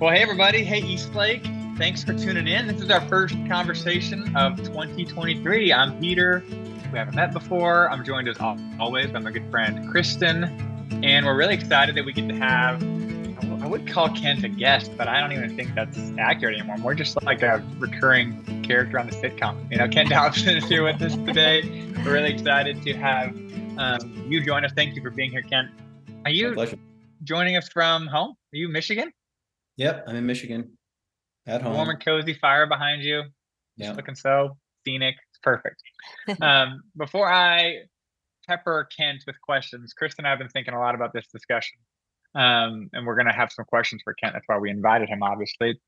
[0.00, 0.64] Well, hey, everybody.
[0.64, 1.44] Hey, Eastlake.
[1.76, 2.66] Thanks for tuning in.
[2.66, 5.74] This is our first conversation of 2023.
[5.74, 6.42] I'm Peter.
[6.90, 7.90] We haven't met before.
[7.90, 10.44] I'm joined as always by my good friend Kristen.
[11.04, 12.82] And we're really excited that we get to have,
[13.62, 16.78] I would call Kent a guest, but I don't even think that's accurate anymore.
[16.82, 19.70] We're just like a recurring character on the sitcom.
[19.70, 21.92] You know, Kent Dobson is here with us today.
[22.06, 23.36] We're really excited to have
[23.76, 24.72] um, you join us.
[24.74, 25.68] Thank you for being here, Kent.
[26.24, 26.56] Are you
[27.22, 28.30] joining us from home?
[28.30, 29.12] Are you Michigan?
[29.76, 30.76] Yep, I'm in Michigan
[31.46, 31.74] at home.
[31.74, 33.22] Warm and cozy, fire behind you.
[33.76, 33.92] Yeah.
[33.92, 35.16] Looking so scenic.
[35.30, 35.82] It's perfect.
[36.42, 37.82] um, before I
[38.48, 41.78] pepper Kent with questions, Chris and I have been thinking a lot about this discussion.
[42.34, 44.34] Um, and we're going to have some questions for Kent.
[44.34, 45.80] That's why we invited him, obviously.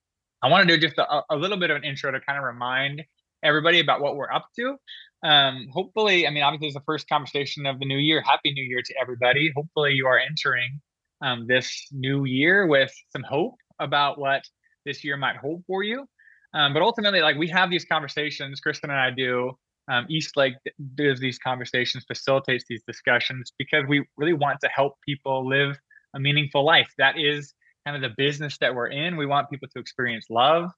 [0.42, 2.44] I want to do just a, a little bit of an intro to kind of
[2.44, 3.02] remind
[3.42, 4.76] everybody about what we're up to.
[5.24, 8.22] Um, hopefully, I mean, obviously, it's the first conversation of the new year.
[8.22, 9.52] Happy New Year to everybody.
[9.54, 10.80] Hopefully, you are entering
[11.20, 14.42] um, this new year with some hope about what
[14.84, 16.06] this year might hold for you.
[16.54, 19.52] Um, but ultimately, like we have these conversations, Kristen and I do.
[19.90, 20.54] Um, Eastlake
[20.94, 25.76] does these conversations, facilitates these discussions because we really want to help people live
[26.14, 26.88] a meaningful life.
[26.98, 29.16] That is kind of the business that we're in.
[29.16, 30.70] We want people to experience love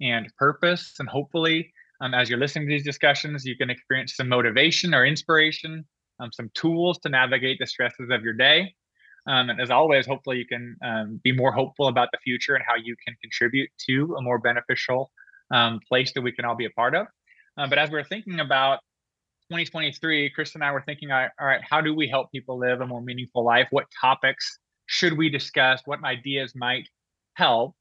[0.00, 0.94] and purpose.
[0.98, 5.04] And hopefully, um, as you're listening to these discussions, you can experience some motivation or
[5.04, 5.84] inspiration,
[6.20, 8.74] um, some tools to navigate the stresses of your day.
[9.26, 12.64] Um, and as always, hopefully you can um, be more hopeful about the future and
[12.66, 15.10] how you can contribute to a more beneficial
[15.50, 17.06] um, place that we can all be a part of.
[17.58, 18.78] Uh, but as we're thinking about
[19.50, 22.86] 2023, Chris and I were thinking, all right, how do we help people live a
[22.86, 23.68] more meaningful life?
[23.70, 25.82] What topics should we discuss?
[25.86, 26.88] What ideas might
[27.34, 27.74] help?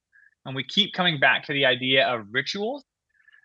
[0.45, 2.83] And we keep coming back to the idea of rituals.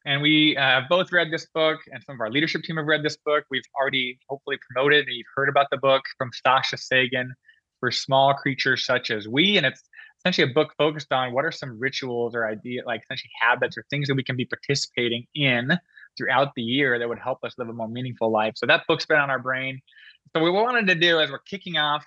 [0.06, 3.02] And we uh, both read this book, and some of our leadership team have read
[3.02, 3.44] this book.
[3.50, 7.34] We've already hopefully promoted, and you've heard about the book from Sasha Sagan
[7.80, 9.56] for small creatures such as we.
[9.56, 9.82] And it's
[10.20, 13.84] essentially a book focused on what are some rituals or idea, like essentially habits or
[13.90, 15.72] things that we can be participating in
[16.16, 18.52] throughout the year that would help us live a more meaningful life.
[18.56, 19.80] So that book's been on our brain.
[20.34, 22.04] So what we wanted to do as we're kicking off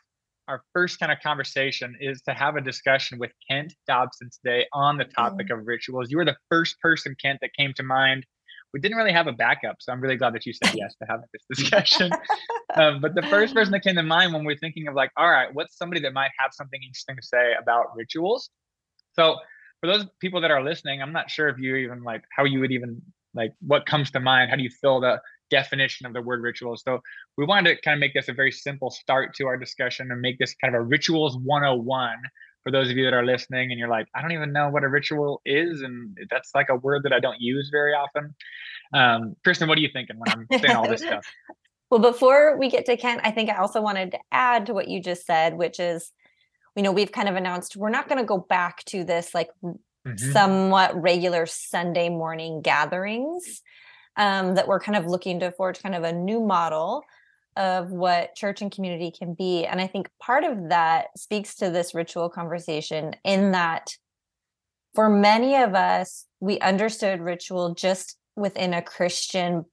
[0.47, 4.97] our first kind of conversation is to have a discussion with Kent Dobson today on
[4.97, 5.57] the topic mm.
[5.57, 6.11] of rituals.
[6.11, 8.25] You were the first person, Kent, that came to mind
[8.73, 9.77] we didn't really have a backup.
[9.79, 12.11] So I'm really glad that you said yes to having this discussion.
[12.75, 15.29] um, but the first person that came to mind when we're thinking of like, all
[15.29, 18.49] right, what's somebody that might have something interesting to say about rituals?
[19.13, 19.37] So
[19.79, 22.59] for those people that are listening, I'm not sure if you even like how you
[22.61, 23.01] would even
[23.35, 24.49] like what comes to mind.
[24.49, 26.81] How do you fill the definition of the word rituals?
[26.83, 26.99] So
[27.37, 30.21] we wanted to kind of make this a very simple start to our discussion and
[30.21, 32.15] make this kind of a rituals 101
[32.63, 34.83] for those of you that are listening and you're like, I don't even know what
[34.83, 35.81] a ritual is.
[35.81, 38.33] And that's like a word that I don't use very often.
[38.93, 41.25] Um, Kristen, what are you thinking when I'm saying all this stuff?
[41.89, 44.87] well, before we get to Kent, I think I also wanted to add to what
[44.87, 46.11] you just said, which is,
[46.75, 49.49] you know, we've kind of announced we're not going to go back to this like
[49.63, 50.31] mm-hmm.
[50.31, 53.61] somewhat regular Sunday morning gatherings.
[54.15, 57.03] Um, that we're kind of looking to forge kind of a new model
[57.55, 59.65] of what church and community can be.
[59.65, 63.95] And I think part of that speaks to this ritual conversation in that
[64.93, 69.65] for many of us, we understood ritual just within a Christian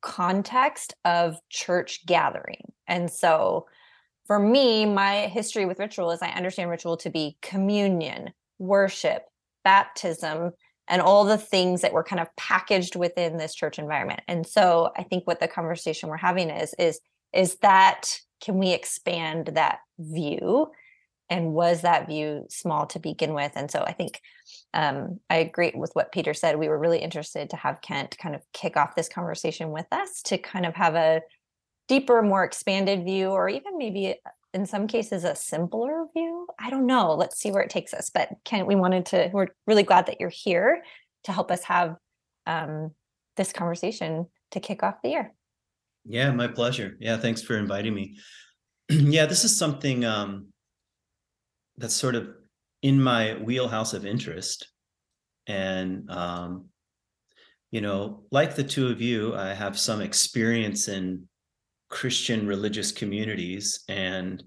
[0.00, 2.72] context of church gathering.
[2.88, 3.66] And so
[4.26, 9.22] for me, my history with ritual is I understand ritual to be communion, worship,
[9.64, 10.52] baptism,
[10.92, 14.20] and all the things that were kind of packaged within this church environment.
[14.28, 17.00] And so I think what the conversation we're having is is
[17.32, 20.70] is that can we expand that view?
[21.30, 23.52] And was that view small to begin with?
[23.56, 24.20] And so i think
[24.74, 26.58] um, i agree with what peter said.
[26.58, 30.20] We were really interested to have kent kind of kick off this conversation with us
[30.24, 31.22] to kind of have a
[31.88, 34.16] deeper more expanded view or even maybe
[34.54, 36.46] in some cases a simpler view?
[36.58, 37.14] I don't know.
[37.14, 40.20] Let's see where it takes us but kent we wanted to we're really glad that
[40.20, 40.82] you're here
[41.24, 41.96] to help us have
[42.46, 42.92] um,
[43.36, 45.32] this conversation to kick off the year.
[46.04, 46.96] Yeah my pleasure.
[47.00, 48.16] Yeah thanks for inviting me.
[48.90, 50.48] Yeah this is something um,
[51.76, 52.28] that's sort of
[52.82, 54.68] in my wheelhouse of interest.
[55.46, 56.66] And um,
[57.72, 61.26] you know like the two of you i have some experience in
[61.92, 64.42] Christian religious communities and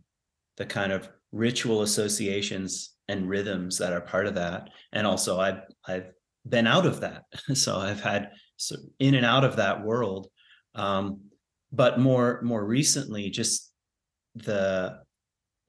[0.57, 4.69] the kind of ritual associations and rhythms that are part of that.
[4.93, 6.11] And also I've I've
[6.47, 7.23] been out of that.
[7.55, 10.27] So I've had so in and out of that world.
[10.73, 11.21] Um,
[11.71, 13.71] but more more recently, just
[14.35, 14.99] the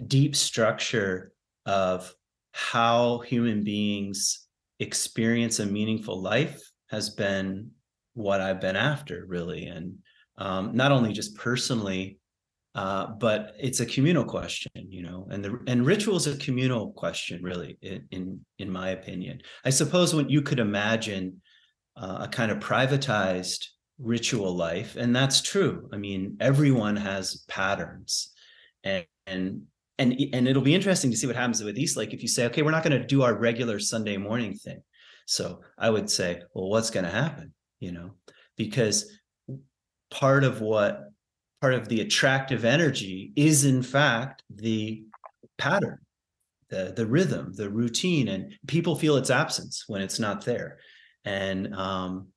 [0.06, 1.32] deep structure
[1.64, 2.14] of
[2.52, 4.46] how human beings
[4.78, 6.60] experience a meaningful life
[6.90, 7.70] has been
[8.14, 9.66] what I've been after, really.
[9.66, 9.98] And
[10.38, 12.18] um, not only just personally
[12.76, 16.92] uh, but it's a communal question, you know, and the and ritual is a communal
[16.92, 19.40] question, really, in in, in my opinion.
[19.64, 21.40] I suppose when you could imagine
[21.96, 23.64] uh, a kind of privatized
[23.98, 25.88] ritual life, and that's true.
[25.90, 28.34] I mean, everyone has patterns,
[28.84, 29.62] and and
[29.98, 32.44] and and it'll be interesting to see what happens with East Lake if you say,
[32.44, 34.82] okay, we're not going to do our regular Sunday morning thing.
[35.24, 37.54] So I would say, well, what's going to happen?
[37.80, 38.10] You know,
[38.58, 39.10] because
[40.10, 41.06] part of what
[41.60, 45.02] part of the attractive energy is in fact the
[45.58, 45.98] pattern
[46.68, 50.78] the the rhythm the routine and people feel its absence when it's not there.
[51.24, 52.28] And um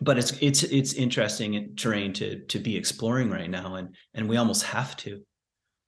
[0.00, 4.36] but it's it's it's interesting terrain to to be exploring right now and and we
[4.36, 5.22] almost have to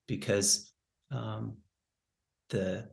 [0.09, 0.73] because
[1.13, 1.57] um
[2.51, 2.89] the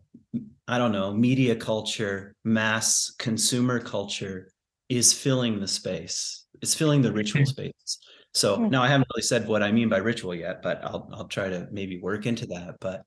[0.67, 4.51] i don't know media culture mass consumer culture
[4.89, 7.97] is filling the space it's filling the ritual space
[8.33, 8.69] so hmm.
[8.69, 11.49] now I haven't really said what I mean by ritual yet, but I'll I'll try
[11.49, 12.77] to maybe work into that.
[12.79, 13.03] But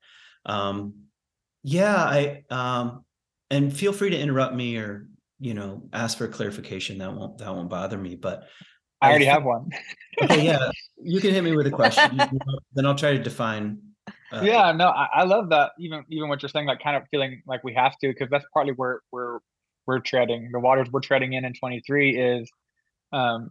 [0.47, 0.95] um
[1.63, 3.05] yeah, I um
[3.51, 5.09] and feel free to interrupt me or
[5.39, 6.99] you know ask for clarification.
[6.99, 8.17] That won't that won't bother me.
[8.17, 8.45] But
[9.01, 9.71] I already I have one.
[10.23, 10.71] okay, yeah,
[11.03, 12.21] you can hit me with a question.
[12.75, 13.79] then I'll try to define.
[14.33, 15.73] Uh, yeah, no, I, I love that.
[15.79, 18.45] Even even what you're saying, like kind of feeling like we have to, because that's
[18.53, 19.39] partly where we're
[19.87, 20.51] we're treading.
[20.53, 22.51] The waters we're treading in in 23 is
[23.13, 23.51] um,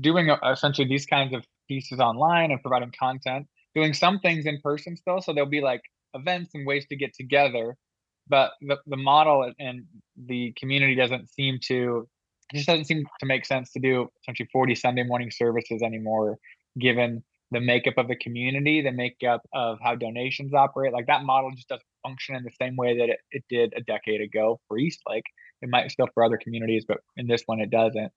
[0.00, 4.60] doing uh, essentially these kinds of pieces online and providing content, doing some things in
[4.62, 5.20] person still.
[5.20, 5.82] So there'll be like
[6.14, 7.76] events and ways to get together,
[8.28, 9.84] but the, the model and
[10.16, 12.08] the community doesn't seem to
[12.52, 16.38] it just doesn't seem to make sense to do essentially 40 Sunday morning services anymore,
[16.78, 20.92] given the makeup of the community, the makeup of how donations operate.
[20.92, 23.80] Like that model just doesn't function in the same way that it, it did a
[23.82, 25.24] decade ago for East Lake.
[25.62, 28.12] It might still for other communities, but in this one it doesn't.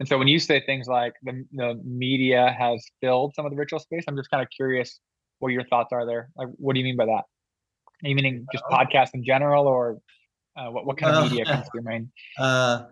[0.00, 3.56] And so when you say things like the, the media has filled some of the
[3.56, 4.98] ritual space, I'm just kind of curious
[5.40, 6.30] what your thoughts are there.
[6.36, 7.24] Like, what do you mean by that?
[8.02, 9.98] Are you meaning just uh, podcasts in general, or
[10.56, 12.08] uh, what, what kind of media comes to your mind?
[12.38, 12.86] Uh,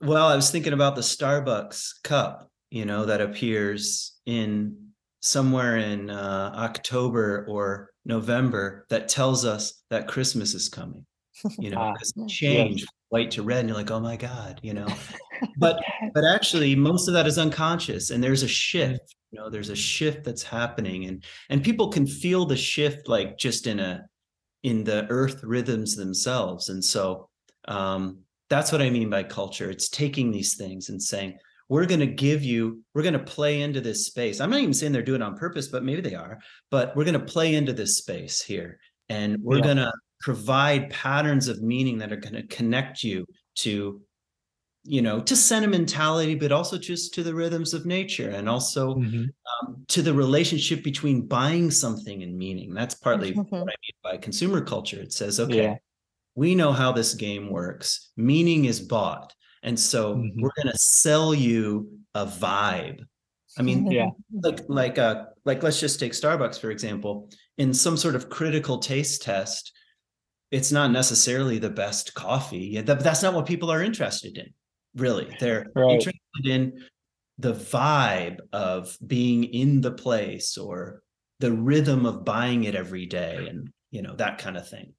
[0.00, 4.88] well, I was thinking about the Starbucks cup, you know, that appears in
[5.20, 11.06] somewhere in uh, October or November that tells us that Christmas is coming.
[11.58, 11.78] You know,
[12.18, 12.88] ah, change yes.
[13.12, 14.88] White to red, and you're like, oh my God, you know.
[15.58, 15.82] but
[16.14, 19.76] but actually most of that is unconscious and there's a shift you know there's a
[19.76, 24.02] shift that's happening and and people can feel the shift like just in a
[24.62, 27.28] in the earth rhythms themselves and so
[27.66, 28.18] um
[28.50, 31.36] that's what i mean by culture it's taking these things and saying
[31.68, 34.74] we're going to give you we're going to play into this space i'm not even
[34.74, 36.38] saying they're doing it on purpose but maybe they are
[36.70, 38.78] but we're going to play into this space here
[39.08, 39.64] and we're yeah.
[39.64, 39.92] going to
[40.22, 43.26] provide patterns of meaning that are going to connect you
[43.56, 44.00] to
[44.84, 49.24] you know to sentimentality but also just to the rhythms of nature and also mm-hmm.
[49.66, 53.40] um, to the relationship between buying something and meaning that's partly mm-hmm.
[53.50, 55.74] what i mean by consumer culture it says okay yeah.
[56.34, 59.32] we know how this game works meaning is bought
[59.62, 60.40] and so mm-hmm.
[60.40, 63.04] we're going to sell you a vibe
[63.58, 64.08] i mean yeah
[64.42, 68.78] like like uh like let's just take starbucks for example in some sort of critical
[68.78, 69.72] taste test
[70.52, 74.52] it's not necessarily the best coffee that's not what people are interested in
[74.94, 75.92] really they're right.
[75.92, 76.72] interested in
[77.38, 81.02] the vibe of being in the place or
[81.40, 84.92] the rhythm of buying it every day and you know that kind of thing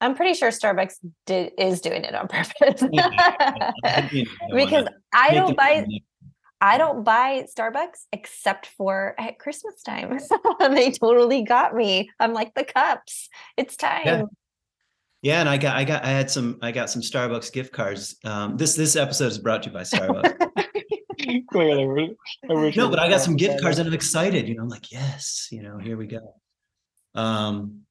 [0.00, 0.94] i'm pretty sure starbucks
[1.26, 2.82] did, is doing it on purpose
[4.54, 5.84] because i don't buy
[6.60, 10.18] I don't buy Starbucks except for at Christmas time.
[10.60, 12.08] they totally got me.
[12.18, 13.28] I'm like the cups.
[13.58, 14.06] It's time.
[14.06, 14.22] Yeah.
[15.24, 18.16] Yeah, and I got I got I had some I got some Starbucks gift cards.
[18.24, 20.36] Um, this this episode is brought to you by Starbucks.
[21.50, 22.14] Clearly,
[22.76, 24.46] no, but I got some gift cards and I'm excited.
[24.46, 26.34] You know, I'm like, yes, you know, here we go.
[27.14, 27.84] Um,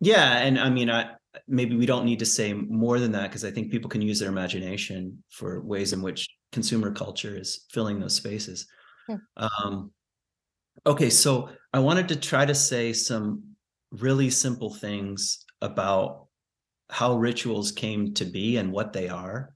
[0.00, 1.10] yeah, and I mean, I
[1.46, 4.18] maybe we don't need to say more than that because I think people can use
[4.18, 8.66] their imagination for ways in which consumer culture is filling those spaces.
[9.36, 9.90] Um,
[10.86, 13.42] okay, so I wanted to try to say some
[13.92, 16.27] really simple things about
[16.90, 19.54] how rituals came to be and what they are.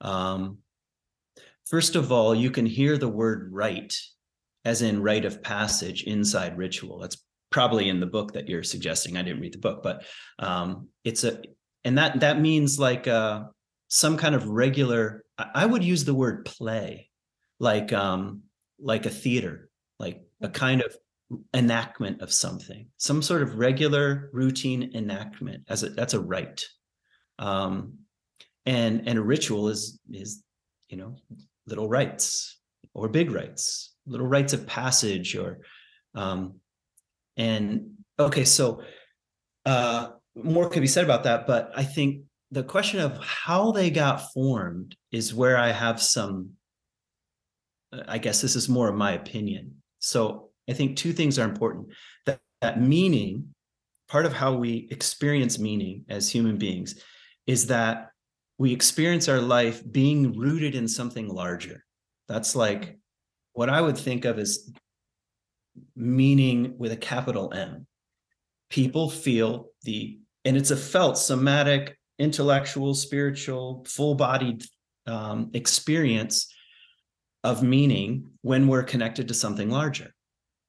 [0.00, 0.58] Um,
[1.66, 3.96] first of all, you can hear the word rite,
[4.64, 6.98] as in rite of passage inside ritual.
[6.98, 9.16] That's probably in the book that you're suggesting.
[9.16, 10.04] I didn't read the book, but
[10.38, 11.40] um, it's a,
[11.84, 13.44] and that that means like uh,
[13.88, 15.24] some kind of regular.
[15.38, 17.10] I would use the word play,
[17.60, 18.42] like um,
[18.80, 20.96] like a theater, like a kind of
[21.54, 26.62] enactment of something, some sort of regular routine enactment as a that's a rite.
[27.38, 28.04] Um,
[28.66, 30.42] and and a ritual is is
[30.88, 31.16] you know
[31.66, 32.58] little rites
[32.92, 35.58] or big rites little rites of passage or
[36.14, 36.54] um
[37.36, 38.82] and okay so
[39.66, 43.90] uh more could be said about that but i think the question of how they
[43.90, 46.50] got formed is where i have some
[48.08, 51.88] i guess this is more of my opinion so i think two things are important
[52.26, 53.48] that that meaning
[54.08, 57.02] part of how we experience meaning as human beings
[57.46, 58.10] is that
[58.56, 61.84] we experience our life being rooted in something larger
[62.28, 62.98] that's like
[63.52, 64.70] what I would think of as
[65.96, 67.86] meaning with a capital M.
[68.70, 74.64] People feel the, and it's a felt somatic, intellectual, spiritual, full bodied
[75.06, 76.52] um, experience
[77.42, 80.13] of meaning when we're connected to something larger.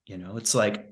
[0.06, 0.90] You know, it's like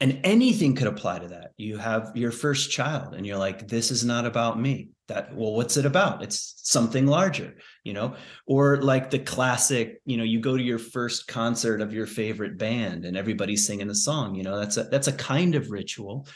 [0.00, 1.52] and anything could apply to that.
[1.56, 4.90] You have your first child and you're like this is not about me.
[5.08, 6.22] That well what's it about?
[6.22, 8.14] It's something larger you know?
[8.46, 12.58] Or like the classic you know you go to your first concert of your favorite
[12.58, 14.58] band and everybody's singing the song you know?
[14.58, 16.28] That's a that's a kind of ritual.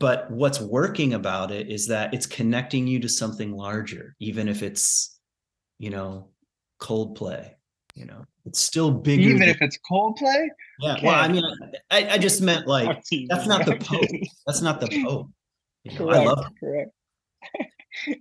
[0.00, 4.62] But what's working about it is that it's connecting you to something larger even if
[4.62, 5.18] it's
[5.78, 6.30] you know
[6.80, 7.52] coldplay
[7.94, 10.48] you know it's still bigger even if it's coldplay?
[10.80, 11.06] Yeah okay.
[11.06, 11.44] well i mean
[11.90, 14.08] I, I just meant like that's not the pope.
[14.46, 15.28] That's not the pope.
[15.84, 16.90] You know, correct, i love correct.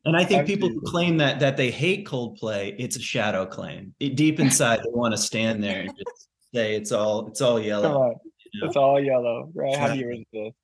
[0.06, 3.94] And i think people who claim that that they hate coldplay it's a shadow claim.
[4.00, 7.60] It, deep inside they want to stand there and just say it's all it's all
[7.60, 8.20] yellow
[8.54, 8.68] you know?
[8.68, 9.76] it's all yellow right?
[9.78, 10.58] How do you resist?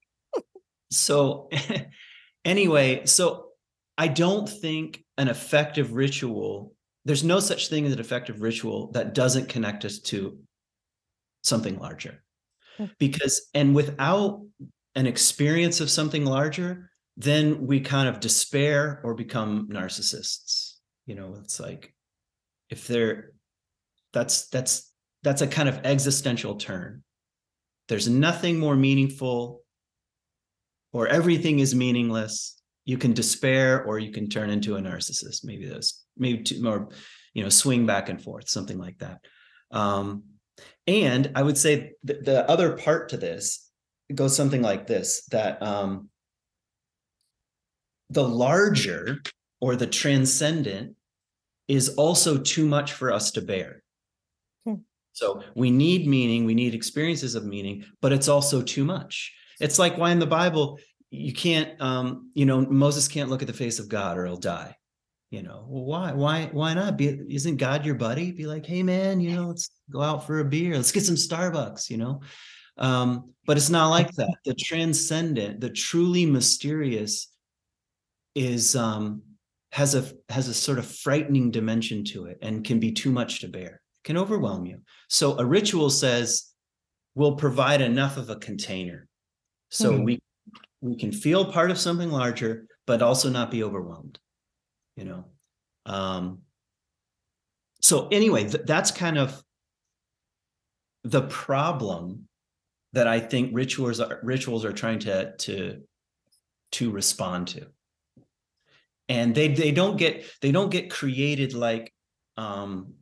[0.91, 1.49] So
[2.45, 3.49] anyway so
[3.97, 6.73] i don't think an effective ritual
[7.07, 10.37] there's no such thing as an effective ritual that doesn't connect us to
[11.43, 12.23] something larger.
[12.77, 12.85] Hmm.
[12.99, 14.45] because and without
[14.95, 20.73] an experience of something larger then we kind of despair or become narcissists.
[21.07, 21.95] You know it's like
[22.69, 23.31] if they're
[24.13, 24.91] that's that's
[25.23, 27.03] that's a kind of existential turn.
[27.87, 29.63] There's nothing more meaningful
[30.93, 32.61] or everything is meaningless.
[32.85, 35.43] You can despair or you can turn into a narcissist.
[35.43, 36.89] Maybe those maybe two more
[37.33, 39.19] you know swing back and forth something like that.
[39.71, 40.24] Um
[40.88, 43.69] and i would say th- the other part to this
[44.13, 46.09] goes something like this that um
[48.09, 49.19] the larger
[49.59, 50.95] or the transcendent
[51.67, 53.83] is also too much for us to bear.
[54.65, 54.75] Hmm.
[55.12, 59.33] so we need meaning we need experiences of meaning but it's also too much.
[59.59, 63.47] It's like why in the bible you can't um you know moses can't look at
[63.47, 64.75] the face of god or he'll die
[65.29, 66.98] you know well, why why why not?
[66.98, 68.31] Be isn't god your buddy?
[68.31, 70.75] Be like hey man you know let's go out for a beer.
[70.75, 72.22] Let's get some starbucks you know?
[72.77, 74.36] Um but it's not like that.
[74.46, 77.31] The transcendent the truly mysterious
[78.36, 79.24] is um
[79.72, 83.41] has a has a sort of frightening dimension to it and can be too much
[83.41, 83.81] to bear.
[84.03, 84.79] It can overwhelm you.
[85.10, 86.53] So a ritual says
[87.15, 89.07] we'll provide enough of a container.
[89.69, 90.03] So mm-hmm.
[90.03, 90.19] we
[90.79, 94.17] we can feel part of something larger but also not be overwhelmed
[94.98, 95.25] you know?
[95.86, 96.39] Um
[97.82, 99.42] so anyway th- that's kind of
[101.04, 102.27] the problem
[102.94, 105.82] that i think rituals are rituals are trying to to
[106.72, 107.68] to respond to.
[109.10, 111.94] And they they don't get they don't get created like
[112.36, 112.94] um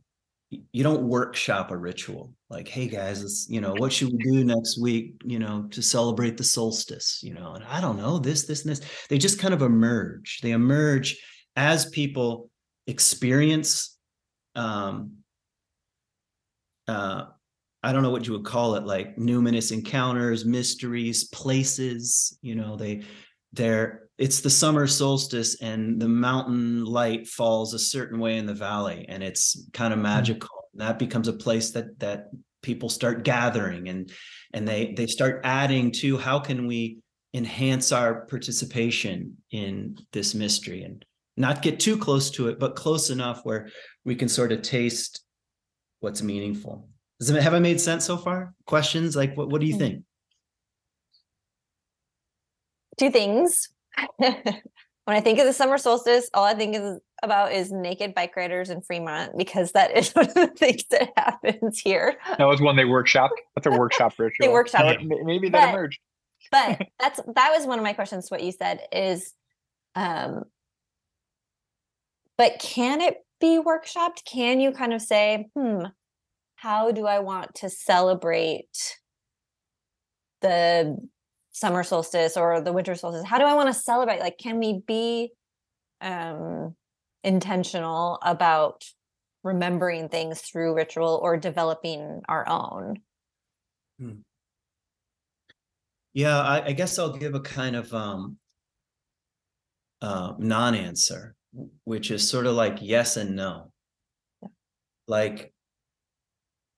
[0.50, 2.32] you don't workshop a ritual.
[2.48, 6.36] Like hey guys you know what should we do next week you know to celebrate
[6.36, 7.20] the solstice?
[7.22, 8.82] You know and i don't know this this and this.
[9.08, 10.40] They just kind of emerge.
[10.42, 11.18] They emerge
[11.56, 12.50] as people
[12.86, 13.96] experience
[14.54, 15.12] um
[16.88, 17.24] uh
[17.82, 22.76] i don't know what you would call it like numinous encounters mysteries places you know
[22.76, 23.02] they
[23.52, 28.54] they're it's the summer solstice and the mountain light falls a certain way in the
[28.54, 30.04] valley and it's kind of hmm.
[30.04, 30.80] magical mm-hmm.
[30.80, 32.26] that becomes a place that that
[32.62, 34.10] people start gathering and
[34.52, 36.98] and they they start adding to how can we
[37.34, 41.04] enhance our participation in this mystery and
[41.36, 43.68] not get too close to it but close enough where
[44.04, 45.22] we can sort of taste
[46.00, 46.88] what's meaningful
[47.20, 49.80] Does it, have i made sense so far questions like what, what do you hmm.
[49.80, 50.04] think
[52.98, 53.68] two things
[55.06, 58.36] when I think of the summer solstice, all I think is about is naked bike
[58.36, 62.16] riders in Fremont because that is one of the things that happens here.
[62.38, 63.30] That was one they workshopped.
[63.54, 64.46] That's a workshop ritual.
[64.46, 65.24] they workshopped.
[65.24, 66.00] maybe that but, emerged.
[66.50, 68.30] but that's that was one of my questions.
[68.30, 69.32] What you said is,
[69.94, 70.42] um,
[72.38, 74.24] but can it be workshopped?
[74.24, 75.84] Can you kind of say, hmm,
[76.56, 78.96] how do I want to celebrate
[80.42, 80.96] the
[81.50, 84.82] summer solstice or the winter solstice how do i want to celebrate like can we
[84.86, 85.30] be
[86.02, 86.76] um
[87.24, 88.84] intentional about
[89.46, 92.96] remembering things through ritual or developing our own.
[93.98, 94.20] Hmm.
[96.12, 98.38] Yeah, I, I, guess I'll give a kind of um,
[100.00, 101.34] uh, non-answer,
[101.84, 103.72] which is sort of like yes and no.
[104.42, 104.48] Yeah.
[105.08, 105.52] Like,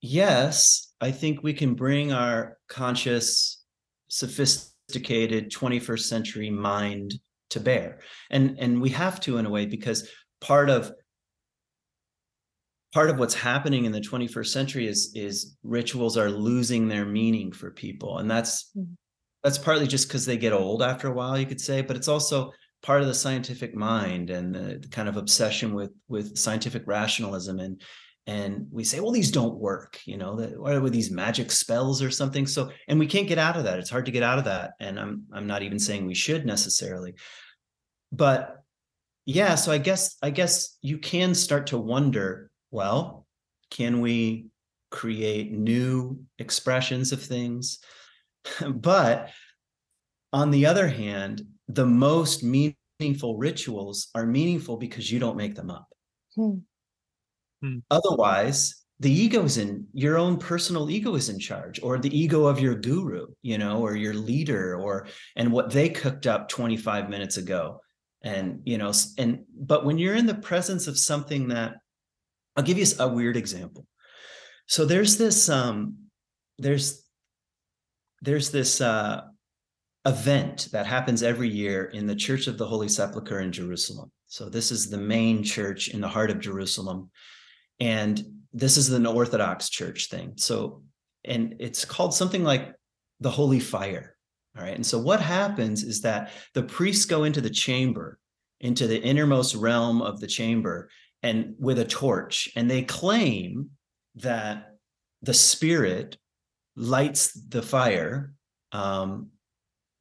[0.00, 3.62] yes, I think we can bring our conscious,
[4.08, 7.14] sophisticated 21st century mind
[7.50, 10.08] to bear, and and we have to in a way because
[10.40, 10.92] part of
[12.92, 17.52] part of what's happening in the 21st century is is rituals are losing their meaning
[17.52, 18.92] for people and that's mm-hmm.
[19.44, 22.08] that's partly just because they get old after a while you could say but it's
[22.08, 22.50] also
[22.82, 27.58] part of the scientific mind and the, the kind of obsession with with scientific rationalism.
[27.58, 27.82] And
[28.26, 32.02] and we say well these don't work you know that what are these magic spells
[32.02, 32.46] or something?
[32.46, 33.78] So and we can't get out of that.
[33.78, 34.72] It's hard to get out of that.
[34.80, 37.14] And i'm i'm not even saying we should necessarily.
[38.12, 38.54] But
[39.26, 43.26] yeah so i guess i guess you can start to wonder well,
[43.70, 44.46] can we
[44.90, 47.78] create new expressions of things?
[48.68, 49.30] but
[50.32, 55.70] on the other hand, the most meaningful rituals are meaningful because you don't make them
[55.70, 55.86] up.
[56.34, 56.58] Hmm.
[57.62, 57.78] Hmm.
[57.90, 62.46] Otherwise, the ego is in your own personal ego is in charge, or the ego
[62.46, 65.06] of your guru, you know, or your leader, or
[65.36, 67.80] and what they cooked up 25 minutes ago.
[68.22, 71.74] And you know, and but when you're in the presence of something that
[72.56, 73.86] I'll give you a weird example.
[74.66, 75.98] So there's this um,
[76.58, 77.04] there's
[78.20, 79.22] there's this uh,
[80.04, 84.10] event that happens every year in the Church of the Holy Sepulchre in Jerusalem.
[84.26, 87.10] So this is the main church in the heart of Jerusalem,
[87.80, 90.32] and this is an Orthodox church thing.
[90.36, 90.82] So
[91.24, 92.74] and it's called something like
[93.20, 94.16] the Holy Fire.
[94.56, 94.74] All right.
[94.74, 98.18] And so what happens is that the priests go into the chamber,
[98.60, 100.88] into the innermost realm of the chamber,
[101.22, 103.70] and with a torch and they claim
[104.16, 104.74] that
[105.22, 106.16] the spirit
[106.76, 108.32] lights the fire
[108.72, 109.28] um,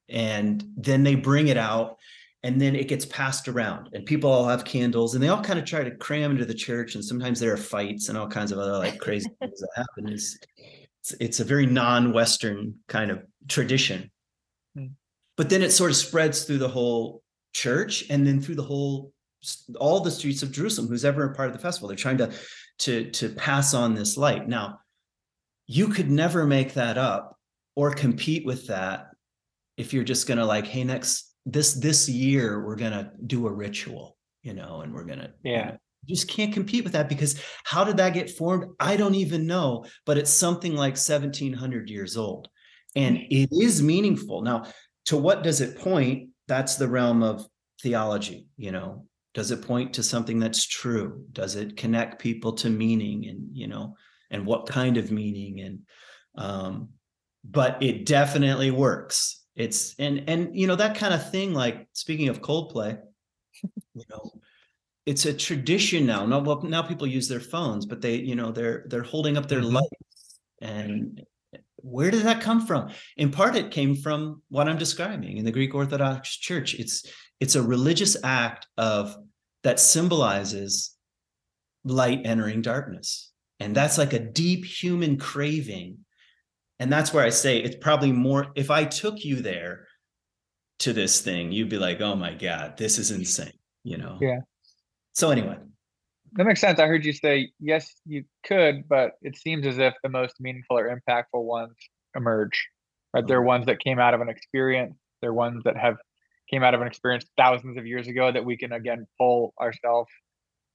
[0.09, 1.97] and then they bring it out
[2.43, 5.59] and then it gets passed around and people all have candles and they all kind
[5.59, 8.51] of try to cram into the church and sometimes there are fights and all kinds
[8.51, 10.37] of other like crazy things that happen it's,
[10.99, 14.09] it's, it's a very non-western kind of tradition
[14.77, 14.91] mm.
[15.35, 17.21] but then it sort of spreads through the whole
[17.53, 19.11] church and then through the whole
[19.79, 21.87] all the streets of Jerusalem, who's ever a part of the festival.
[21.87, 22.31] They're trying to
[22.79, 24.47] to to pass on this light.
[24.47, 24.79] Now,
[25.65, 27.37] you could never make that up
[27.75, 29.06] or compete with that
[29.77, 34.17] if you're just gonna like, hey, next this this year we're gonna do a ritual,
[34.43, 35.77] you know, and we're gonna yeah.
[36.05, 38.65] You just can't compete with that because how did that get formed?
[38.79, 42.49] I don't even know, but it's something like 1700 years old
[42.95, 44.41] and it is meaningful.
[44.41, 44.65] Now,
[45.05, 46.29] to what does it point?
[46.47, 47.45] That's the realm of
[47.81, 49.05] theology, you know,
[49.37, 53.67] does it point to something that's true does it connect people to meaning and you
[53.67, 53.95] know
[54.31, 55.79] and what kind of meaning and
[56.43, 56.89] um
[57.43, 62.29] but it definitely works it's and and you know that kind of thing like speaking
[62.29, 62.97] of coldplay
[63.63, 64.31] you know
[65.05, 68.51] it's a tradition now now well, now people use their phones but they you know
[68.51, 69.75] they're they're holding up their mm-hmm.
[69.75, 71.23] lights and
[71.77, 75.51] where did that come from in part it came from what i'm describing in the
[75.51, 77.05] greek orthodox church it's
[77.39, 79.15] it's a religious act of
[79.63, 80.95] that symbolizes
[81.83, 83.31] light entering darkness.
[83.59, 85.99] And that's like a deep human craving.
[86.79, 89.87] And that's where I say it's probably more, if I took you there
[90.79, 93.51] to this thing, you'd be like, oh my God, this is insane,
[93.83, 94.19] you know?
[94.21, 94.39] Yeah.
[95.13, 95.57] So, anyway.
[96.33, 96.79] That makes sense.
[96.79, 100.77] I heard you say, yes, you could, but it seems as if the most meaningful
[100.77, 101.73] or impactful ones
[102.15, 102.67] emerge,
[103.13, 103.25] right?
[103.25, 103.47] They're mm-hmm.
[103.47, 105.97] ones that came out of an experience, they're ones that have
[106.49, 110.09] came out of an experience thousands of years ago that we can again pull ourselves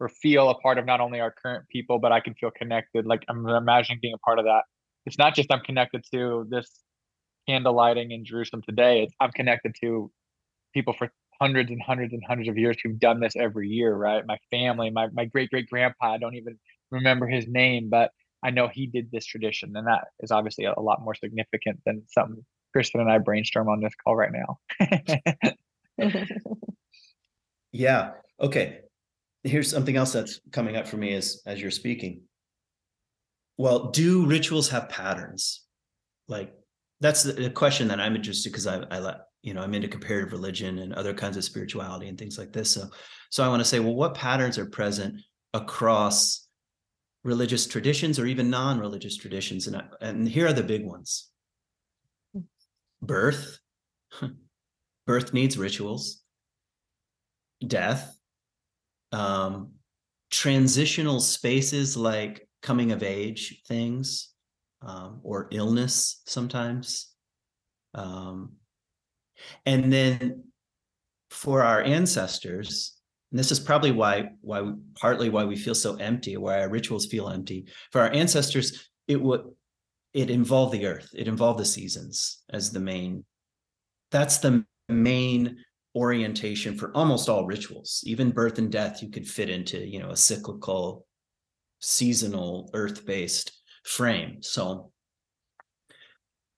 [0.01, 3.07] or feel a part of not only our current people, but I can feel connected.
[3.07, 4.63] Like I'm imagining being a part of that.
[5.07, 6.69] It's not just I'm connected to this
[7.49, 9.03] candle lighting in Jerusalem today.
[9.03, 10.11] It's I'm connected to
[10.75, 11.11] people for
[11.41, 14.25] hundreds and hundreds and hundreds of years who've done this every year, right?
[14.27, 16.59] My family, my my great great grandpa, I don't even
[16.91, 18.13] remember his name, but
[18.45, 21.81] I know he did this tradition, and that is obviously a, a lot more significant
[21.85, 24.59] than something Kristen and I brainstorm on this call right now.
[27.73, 28.11] yeah.
[28.41, 28.81] Okay.
[29.45, 32.23] Here's something else that's coming up for me as as you're speaking.
[33.59, 35.65] Well, do rituals have patterns?
[36.29, 36.55] Like
[37.01, 40.33] that's the, the question that I'm interested because I I you know I'm into comparative
[40.33, 42.71] religion and other kinds of spirituality and things like this.
[42.71, 42.89] So
[43.31, 45.21] so I want to say, well, what patterns are present
[45.55, 46.47] across
[47.25, 49.67] religious traditions or even non-religious traditions?
[49.67, 51.29] And I, and here are the big ones
[53.03, 53.59] birth
[55.07, 56.23] birth needs rituals
[57.67, 58.17] death
[59.11, 59.73] um
[60.31, 64.31] transitional spaces like coming of age things
[64.83, 67.13] um, or illness sometimes.
[67.95, 68.53] Um,
[69.67, 70.45] and then
[71.31, 72.97] for our ancestors,
[73.31, 77.07] and this is probably why why partly why we feel so empty, why our rituals
[77.07, 77.67] feel empty.
[77.91, 79.43] For our ancestors, it would
[80.13, 83.25] it involved the earth, it involved the seasons as the main.
[84.11, 85.57] That's the main
[85.95, 88.03] orientation for almost all rituals.
[88.07, 91.07] Even birth and death, you could fit into you know a cyclical,
[91.83, 93.53] seasonal, earth-based
[93.85, 94.43] frame.
[94.43, 94.93] So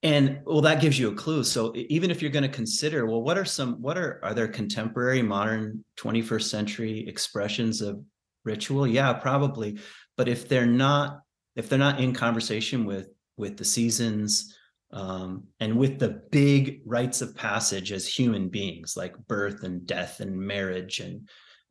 [0.05, 3.23] and well that gives you a clue so even if you're going to consider well
[3.23, 7.99] what are some what are are there contemporary modern 21st century expressions of
[8.43, 9.79] ritual yeah probably
[10.15, 11.21] but if they're not
[11.55, 14.55] if they're not in conversation with with the seasons
[14.93, 20.19] um, and with the big rites of passage as human beings like birth and death
[20.19, 21.27] and marriage and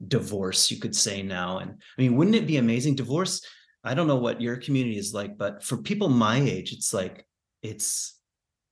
[0.09, 3.41] divorce you could say now and i mean wouldn't it be amazing divorce
[3.85, 7.27] i don't know what your community is like but for people my age it's like
[7.63, 8.15] it's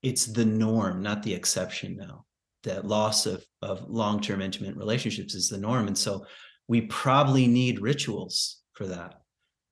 [0.02, 2.24] it's the norm, not the exception now.
[2.64, 5.86] That loss of, of long-term intimate relationships is the norm.
[5.86, 6.26] And so
[6.68, 9.20] we probably need rituals for that,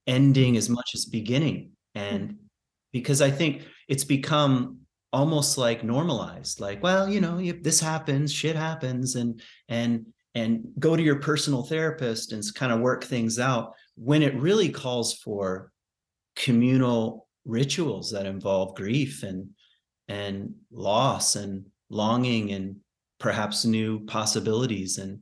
[0.06, 1.72] ending as much as beginning.
[1.94, 2.00] Hmm.
[2.00, 2.36] And
[2.92, 4.78] because I think it's become
[5.12, 10.64] almost like normalized, like, well, you know, if this happens, shit happens, and and and
[10.78, 15.14] go to your personal therapist and kind of work things out when it really calls
[15.14, 15.72] for
[16.36, 19.50] communal rituals that involve grief and
[20.08, 22.76] and loss and longing and
[23.18, 25.18] perhaps new possibilities and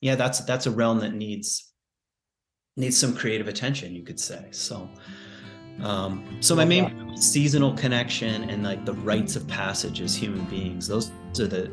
[0.00, 1.72] yeah that's that's a realm that needs
[2.76, 4.88] needs some creative attention you could say so
[5.82, 10.86] um so my main seasonal connection and like the rites of passage as human beings.
[10.86, 11.70] Those are the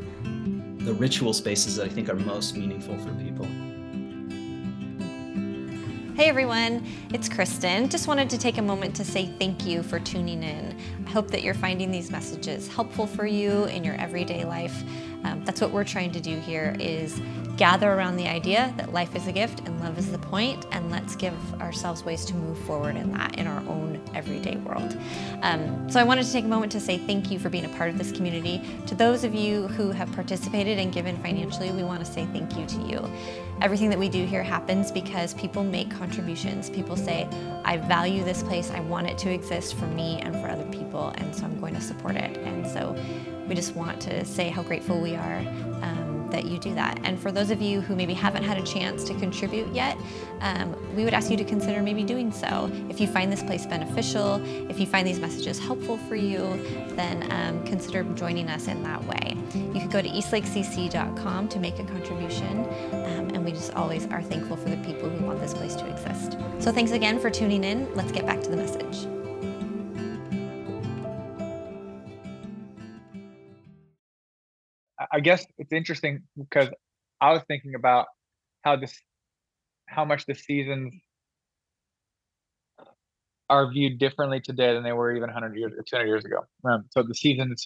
[0.85, 3.47] the ritual spaces that i think are most meaningful for people
[6.15, 7.89] Hey everyone, it's Kristen.
[7.89, 10.73] Just wanted to take a moment to say thank you for tuning in.
[11.05, 14.81] I hope that you're finding these messages helpful for you in your everyday life.
[15.25, 17.19] Um, that's what we're trying to do here is
[17.57, 20.91] gather around the idea that life is a gift and love is the point, and
[20.91, 24.97] let's give ourselves ways to move forward in that in our own everyday world.
[25.41, 27.69] Um, so I wanted to take a moment to say thank you for being a
[27.69, 28.61] part of this community.
[28.87, 32.57] To those of you who have participated and given financially, we want to say thank
[32.57, 33.09] you to you.
[33.61, 36.69] Everything that we do here happens because people make contributions.
[36.69, 37.27] People say,
[37.63, 41.13] I value this place, I want it to exist for me and for other people,
[41.15, 42.37] and so I'm going to support it.
[42.37, 42.95] And so
[43.47, 45.37] we just want to say how grateful we are.
[45.81, 46.04] Um,
[46.35, 46.99] that you do that.
[47.03, 49.97] And for those of you who maybe haven't had a chance to contribute yet,
[50.41, 52.69] um, we would ask you to consider maybe doing so.
[52.89, 56.39] If you find this place beneficial, if you find these messages helpful for you,
[56.89, 59.37] then um, consider joining us in that way.
[59.73, 64.21] You could go to eastlakecc.com to make a contribution, um, and we just always are
[64.21, 66.37] thankful for the people who want this place to exist.
[66.59, 67.93] So thanks again for tuning in.
[67.95, 69.24] Let's get back to the message.
[75.15, 76.67] I guess it's interesting because
[77.21, 78.07] I was thinking about
[78.63, 78.93] how this,
[79.85, 80.93] how much the seasons
[83.49, 86.39] are viewed differently today than they were even 100 years or 200 years ago.
[86.69, 87.65] Um, so the seasons,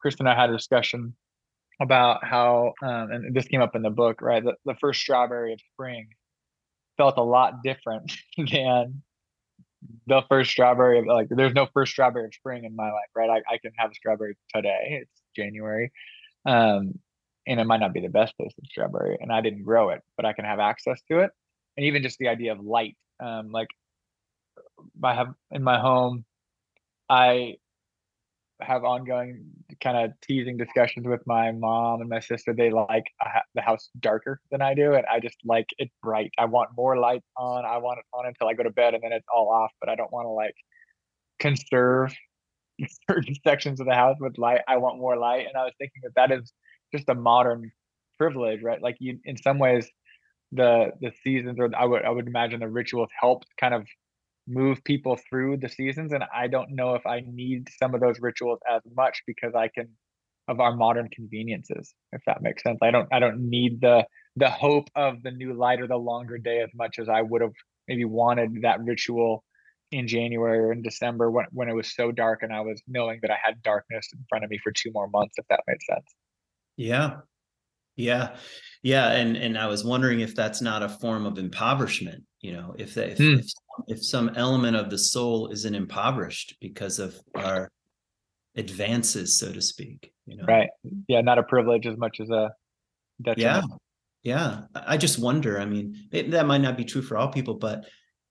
[0.00, 1.14] Chris and I had a discussion
[1.80, 4.42] about how, um, and this came up in the book, right?
[4.42, 6.08] The, the first strawberry of spring
[6.96, 9.04] felt a lot different than
[10.06, 13.28] the first strawberry of like there's no first strawberry of spring in my life right
[13.28, 15.92] I, I can have a strawberry today it's january
[16.44, 16.98] um,
[17.46, 20.24] and it might not be the best tasting strawberry, and I didn't grow it, but
[20.24, 21.30] I can have access to it.
[21.76, 23.68] And even just the idea of light, um, like
[25.02, 26.24] I have in my home,
[27.08, 27.56] I
[28.60, 29.44] have ongoing
[29.82, 32.54] kind of teasing discussions with my mom and my sister.
[32.54, 33.04] They like
[33.54, 36.30] the house darker than I do, and I just like it bright.
[36.38, 37.64] I want more light on.
[37.64, 39.72] I want it on until I go to bed, and then it's all off.
[39.80, 40.54] But I don't want to like
[41.38, 42.14] conserve
[43.10, 44.60] certain sections of the house with light.
[44.68, 45.46] I want more light.
[45.46, 46.52] And I was thinking that that is
[46.94, 47.70] just a modern
[48.18, 48.80] privilege, right?
[48.80, 49.88] Like you, in some ways,
[50.52, 53.86] the the seasons, or I would I would imagine the rituals helped kind of
[54.46, 56.12] move people through the seasons.
[56.12, 59.68] And I don't know if I need some of those rituals as much because I
[59.68, 59.88] can
[60.46, 62.78] of our modern conveniences, if that makes sense.
[62.82, 64.04] I don't I don't need the
[64.36, 67.40] the hope of the new light or the longer day as much as I would
[67.40, 67.54] have
[67.88, 69.44] maybe wanted that ritual
[69.90, 73.20] in January or in December when, when it was so dark and I was knowing
[73.22, 75.82] that I had darkness in front of me for two more months, if that made
[75.82, 76.14] sense.
[76.76, 77.18] Yeah.
[77.96, 78.36] Yeah.
[78.82, 79.12] Yeah.
[79.12, 82.94] And and I was wondering if that's not a form of impoverishment, you know, if
[82.94, 83.38] that, if, hmm.
[83.38, 83.46] if,
[83.86, 87.70] if some element of the soul isn't impoverished because of our
[88.56, 90.44] advances, so to speak, you know.
[90.44, 90.70] Right.
[91.06, 92.52] Yeah, not a privilege as much as a
[93.22, 93.66] detriment.
[93.70, 93.76] Yeah.
[94.24, 95.60] Yeah, I just wonder.
[95.60, 97.84] I mean, it, that might not be true for all people, but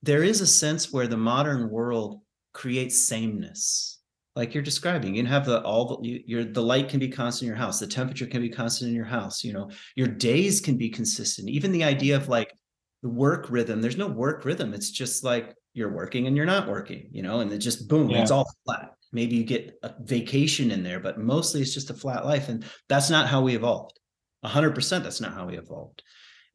[0.03, 2.21] there is a sense where the modern world
[2.53, 3.99] creates sameness,
[4.35, 5.15] like you're describing.
[5.15, 7.79] You have the all the you, your the light can be constant in your house,
[7.79, 9.43] the temperature can be constant in your house.
[9.43, 11.49] You know, your days can be consistent.
[11.49, 12.53] Even the idea of like
[13.01, 13.81] the work rhythm.
[13.81, 14.73] There's no work rhythm.
[14.73, 17.07] It's just like you're working and you're not working.
[17.11, 18.21] You know, and it just boom, yeah.
[18.21, 18.91] it's all flat.
[19.11, 22.65] Maybe you get a vacation in there, but mostly it's just a flat life, and
[22.89, 23.99] that's not how we evolved
[24.43, 26.03] 100% that's not how we evolved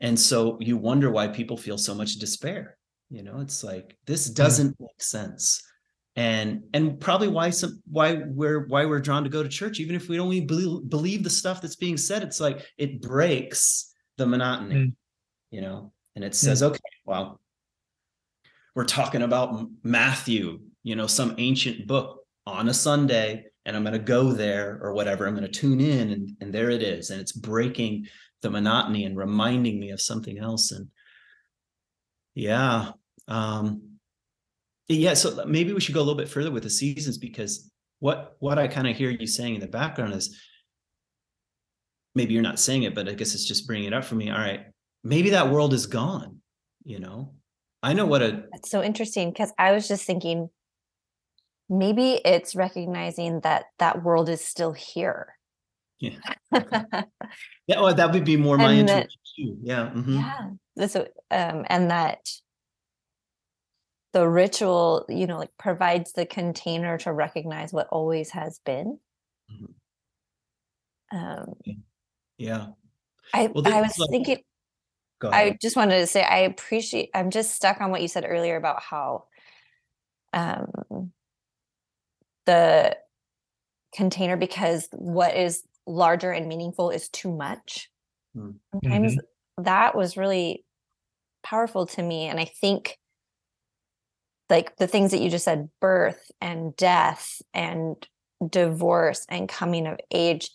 [0.00, 2.78] and so you wonder why people feel so much despair
[3.11, 4.87] you know it's like this doesn't yeah.
[4.87, 5.62] make sense
[6.16, 9.94] and and probably why some why we're why we're drawn to go to church even
[9.94, 13.94] if we don't even believe, believe the stuff that's being said it's like it breaks
[14.16, 14.92] the monotony mm.
[15.51, 17.40] you know and it says okay well
[18.75, 23.92] we're talking about matthew you know some ancient book on a sunday and I'm going
[23.92, 25.27] to go there or whatever.
[25.27, 27.11] I'm going to tune in and, and there it is.
[27.11, 28.07] And it's breaking
[28.40, 30.73] the monotony and reminding me of something else.
[30.73, 30.88] And
[32.35, 32.92] yeah.
[33.29, 33.83] Um,
[34.88, 35.14] yeah.
[35.14, 38.59] So maybe we should go a little bit further with the seasons because what, what
[38.59, 40.41] I kind of hear you saying in the background is
[42.14, 44.31] maybe you're not saying it, but I guess it's just bringing it up for me.
[44.31, 44.67] All right.
[45.05, 46.41] Maybe that world is gone,
[46.85, 47.35] you know,
[47.83, 48.45] I know what a.
[48.51, 50.51] That's so interesting because I was just thinking
[51.69, 55.38] maybe it's recognizing that that world is still here
[56.01, 56.11] yeah
[57.67, 60.14] yeah well, that would be more my intuition too yeah mm-hmm.
[60.14, 62.19] yeah that's um and that
[64.12, 68.99] the ritual you know like provides the container to recognize what always has been
[69.51, 71.16] mm-hmm.
[71.16, 71.55] um
[72.38, 72.66] yeah
[73.35, 74.38] i well, i was like, thinking
[75.25, 78.57] i just wanted to say i appreciate i'm just stuck on what you said earlier
[78.57, 79.25] about how
[80.33, 81.12] um
[82.47, 82.97] the
[83.94, 87.90] container because what is larger and meaningful is too much.
[88.37, 88.57] Mm.
[88.73, 89.62] Sometimes mm-hmm.
[89.64, 90.64] that was really
[91.42, 92.27] powerful to me.
[92.27, 92.99] And I think
[94.50, 98.06] like the things that you just said birth and death and
[98.50, 100.50] divorce and coming of age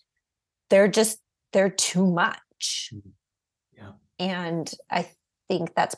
[0.69, 1.19] they're just
[1.51, 3.09] they're too much mm-hmm.
[3.77, 5.07] yeah and i
[5.47, 5.95] think that's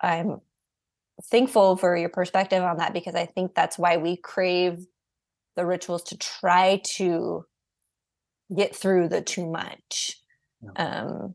[0.00, 0.40] i'm
[1.24, 4.84] thankful for your perspective on that because i think that's why we crave
[5.56, 7.44] the rituals to try to
[8.54, 10.16] get through the too much
[10.62, 11.00] yeah.
[11.00, 11.34] um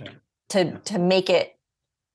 [0.00, 0.16] right.
[0.48, 0.78] to yeah.
[0.84, 1.58] to make it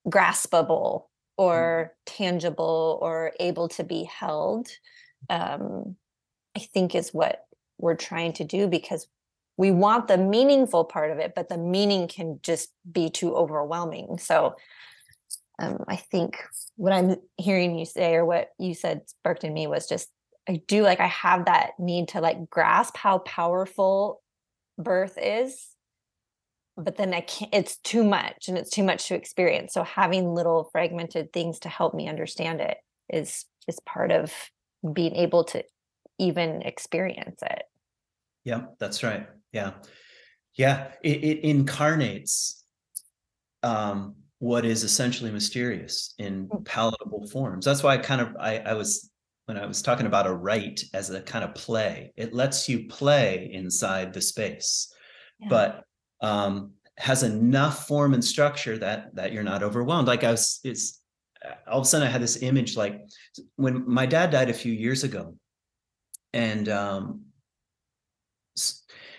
[0.07, 1.08] graspable
[1.39, 2.17] or mm.
[2.17, 4.67] tangible or able to be held
[5.29, 5.95] um
[6.55, 7.45] i think is what
[7.77, 9.07] we're trying to do because
[9.55, 14.17] we want the meaningful part of it but the meaning can just be too overwhelming
[14.17, 14.55] so
[15.61, 16.37] um, i think
[16.75, 20.09] what i'm hearing you say or what you said sparked in me was just
[20.47, 24.19] I do like I have that need to like grasp how powerful
[24.79, 25.75] birth is
[26.79, 29.73] but then I can't it's too much and it's too much to experience.
[29.73, 32.77] So having little fragmented things to help me understand it
[33.11, 34.33] is is part of
[34.93, 35.63] being able to
[36.17, 37.63] even experience it.
[38.43, 39.27] Yeah that's right.
[39.51, 39.73] Yeah.
[40.55, 42.63] Yeah it, it incarnates
[43.61, 46.65] um what is essentially mysterious in mm.
[46.65, 47.65] palatable forms.
[47.65, 49.09] That's why i kind of i i was
[49.45, 52.87] when I was talking about a rite as a kind of play, it lets you
[52.87, 54.93] play inside the space,
[55.39, 55.47] yeah.
[55.49, 55.85] but
[56.21, 60.07] um, has enough form and structure that that you're not overwhelmed.
[60.07, 61.01] Like I was, it's
[61.67, 63.01] all of a sudden I had this image like
[63.55, 65.35] when my dad died a few years ago,
[66.33, 67.21] and um,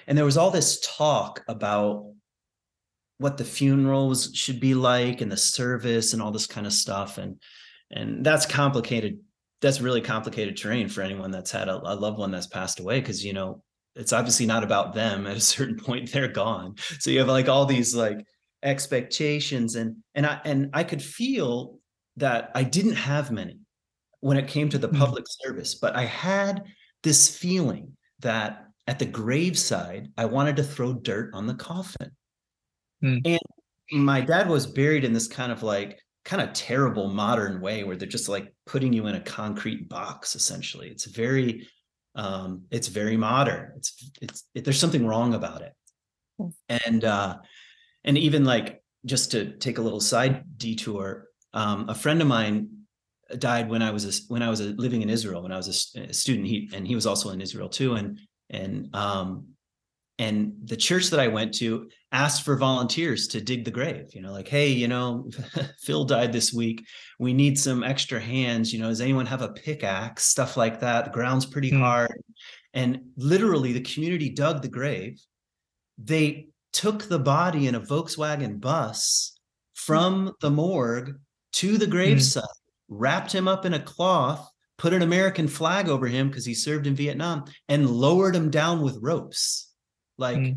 [0.06, 2.06] and there was all this talk about
[3.18, 7.18] what the funerals should be like and the service and all this kind of stuff
[7.18, 7.36] and
[7.90, 9.18] and that's complicated
[9.60, 12.98] that's really complicated terrain for anyone that's had a, a loved one that's passed away
[12.98, 13.62] because you know
[13.96, 17.48] it's obviously not about them at a certain point they're gone so you have like
[17.48, 18.24] all these like
[18.62, 21.78] expectations and and i and i could feel
[22.16, 23.58] that i didn't have many
[24.20, 24.98] when it came to the mm.
[24.98, 25.48] public mm-hmm.
[25.48, 26.62] service but i had
[27.02, 32.10] this feeling that at the graveside i wanted to throw dirt on the coffin
[33.02, 33.20] mm.
[33.24, 33.40] and
[33.92, 37.96] my dad was buried in this kind of like kind of terrible modern way where
[37.96, 41.66] they're just like putting you in a concrete box essentially it's very
[42.14, 43.72] um it's very modern.
[43.76, 45.72] It's it's it, there's something wrong about it.
[46.38, 46.48] Hmm.
[46.68, 47.38] and uh
[48.04, 52.68] and even like just to take a little side detour um a friend of mine
[53.38, 55.68] died when i was a, when i was a, living in israel when i was
[55.96, 56.46] a, a student.
[56.46, 57.94] He and he was also in israel too.
[57.94, 58.18] And
[58.48, 59.48] and um
[60.20, 64.10] and the church that I went to asked for volunteers to dig the grave.
[64.12, 65.30] You know, like, hey, you know,
[65.80, 66.86] Phil died this week.
[67.18, 68.70] We need some extra hands.
[68.70, 70.26] You know, does anyone have a pickaxe?
[70.26, 71.06] Stuff like that.
[71.06, 71.78] The ground's pretty mm.
[71.78, 72.22] hard.
[72.74, 75.18] And literally, the community dug the grave.
[75.96, 79.32] They took the body in a Volkswagen bus
[79.72, 81.18] from the morgue
[81.52, 82.94] to the gravesite, mm-hmm.
[82.94, 86.86] wrapped him up in a cloth, put an American flag over him because he served
[86.86, 89.68] in Vietnam, and lowered him down with ropes.
[90.20, 90.56] Like, mm-hmm.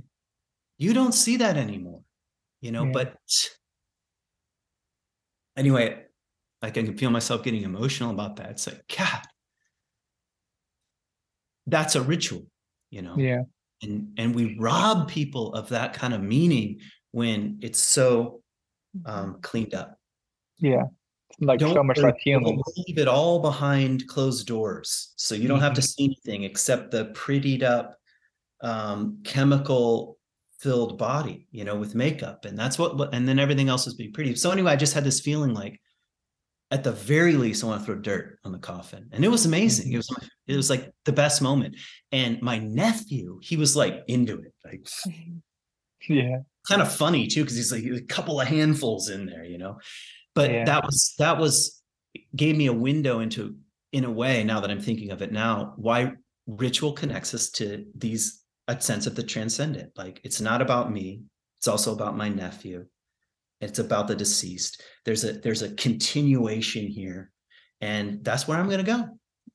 [0.77, 2.01] you don't see that anymore,
[2.59, 2.91] you know, yeah.
[2.91, 3.15] but
[5.55, 6.03] anyway,
[6.61, 8.51] like I can feel myself getting emotional about that.
[8.51, 9.21] It's like, God,
[11.65, 12.45] that's a ritual,
[12.91, 13.15] you know?
[13.17, 13.43] Yeah.
[13.81, 16.79] And and we rob people of that kind of meaning
[17.11, 18.41] when it's so
[19.05, 19.97] um, cleaned up.
[20.59, 20.83] Yeah.
[21.39, 22.61] Like don't so much like human.
[22.77, 25.13] Leave it all behind closed doors.
[25.15, 25.63] So you don't mm-hmm.
[25.63, 25.85] have to mm-hmm.
[25.85, 27.97] see anything except the prettied up
[28.63, 30.17] um, chemical
[30.59, 32.45] filled body, you know, with makeup.
[32.45, 34.35] And that's what, and then everything else is being pretty.
[34.35, 35.79] So anyway, I just had this feeling like
[36.71, 39.09] at the very least, I want to throw dirt on the coffin.
[39.11, 39.91] And it was amazing.
[39.91, 40.09] It was
[40.47, 41.75] it was like the best moment.
[42.11, 44.53] And my nephew, he was like into it.
[44.65, 44.87] Like
[46.09, 46.37] yeah.
[46.67, 49.77] Kind of funny too, because he's like a couple of handfuls in there, you know.
[50.33, 50.65] But yeah.
[50.65, 51.83] that was that was
[52.35, 53.55] gave me a window into
[53.91, 56.13] in a way, now that I'm thinking of it now, why
[56.47, 59.91] ritual connects us to these a sense of the transcendent.
[59.95, 61.23] Like it's not about me,
[61.57, 62.85] it's also about my nephew.
[63.61, 64.83] It's about the deceased.
[65.05, 67.31] There's a there's a continuation here
[67.79, 69.07] and that's where i'm going to go.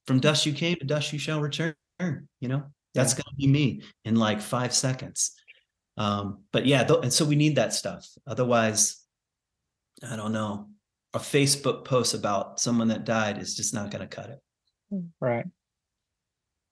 [0.06, 2.64] From dust you came to dust you shall return you know?
[2.94, 3.22] That's yeah.
[3.22, 5.32] going to be me in like five seconds.
[5.96, 8.06] Um but yeah th- and so we need that stuff.
[8.26, 9.02] Otherwise
[10.08, 10.68] i don't know.
[11.14, 14.40] A facebook post about someone that died is just not going to cut it.
[14.90, 15.06] Hmm.
[15.20, 15.46] right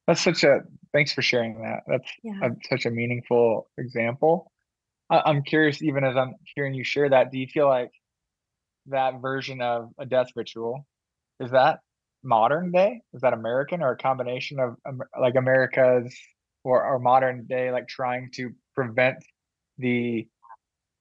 [0.07, 0.61] that's such a
[0.93, 2.41] thanks for sharing that that's yeah.
[2.43, 4.51] a, such a meaningful example
[5.09, 7.93] I, am curious, even as I'm hearing you share that, do you feel like
[8.87, 10.87] that version of a death ritual
[11.41, 11.81] is that
[12.23, 13.03] modern day?
[13.13, 16.15] Is that American or a combination of um, like America's
[16.65, 19.19] or, or modern day, like trying to prevent
[19.79, 20.27] the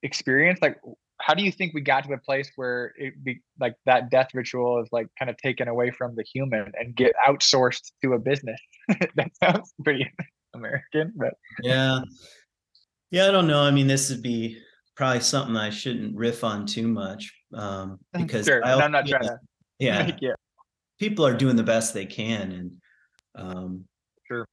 [0.03, 0.59] experience?
[0.61, 0.77] Like,
[1.19, 4.29] how do you think we got to the place where it be like that death
[4.33, 8.19] ritual is like kind of taken away from the human and get outsourced to a
[8.19, 8.59] business?
[9.15, 10.11] that sounds pretty
[10.53, 12.01] American, but yeah.
[13.11, 13.61] Yeah, I don't know.
[13.61, 14.61] I mean, this would be
[14.95, 18.65] probably something I shouldn't riff on too much um, because sure.
[18.65, 19.39] I, am not trying to.
[19.77, 20.35] Yeah, yeah.
[20.99, 22.71] People are doing the best they can, and
[23.35, 23.83] um,
[24.25, 24.47] sure.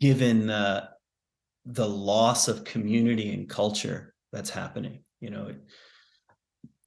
[0.00, 0.90] Given uh,
[1.66, 5.60] the loss of community and culture that's happening, you know, it,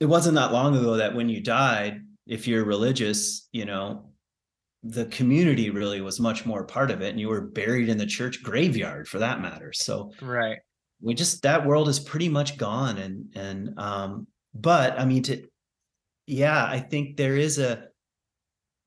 [0.01, 4.09] it wasn't that long ago that when you died, if you're religious, you know,
[4.83, 8.05] the community really was much more part of it and you were buried in the
[8.05, 9.71] church graveyard for that matter.
[9.71, 10.57] So right.
[11.01, 15.47] we just that world is pretty much gone and and um but i mean to
[16.25, 17.85] yeah i think there is a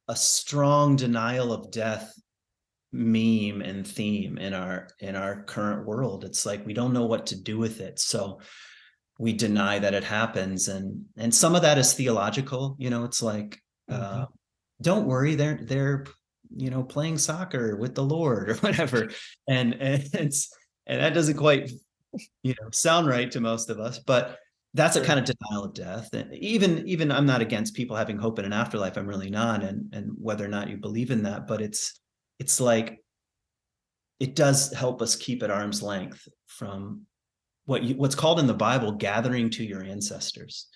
[0.08, 2.12] a strong denial of death
[2.94, 6.24] meme and theme in our in our current world.
[6.24, 7.98] It's like we don't know what to do with it.
[7.98, 8.40] So
[9.18, 13.22] we deny that it happens and and some of that is theological you know it's
[13.22, 14.22] like uh, mm-hmm.
[14.22, 14.26] uh
[14.82, 16.04] don't worry they're they're
[16.56, 19.10] you know playing soccer with the lord or whatever.
[19.48, 20.54] And and it's
[20.86, 21.70] and that doesn't quite
[22.42, 24.38] you know sound right to most of us but
[24.76, 26.12] that's a kind of denial of death.
[26.12, 29.62] And even even i'm not against people having hope in an afterlife i'm really not
[29.62, 32.00] and and whether or not you believe in that but it's
[32.38, 32.98] it's like
[34.20, 37.02] it does help us keep at arm's length from
[37.66, 40.68] what you what's called in the bible gathering to your ancestors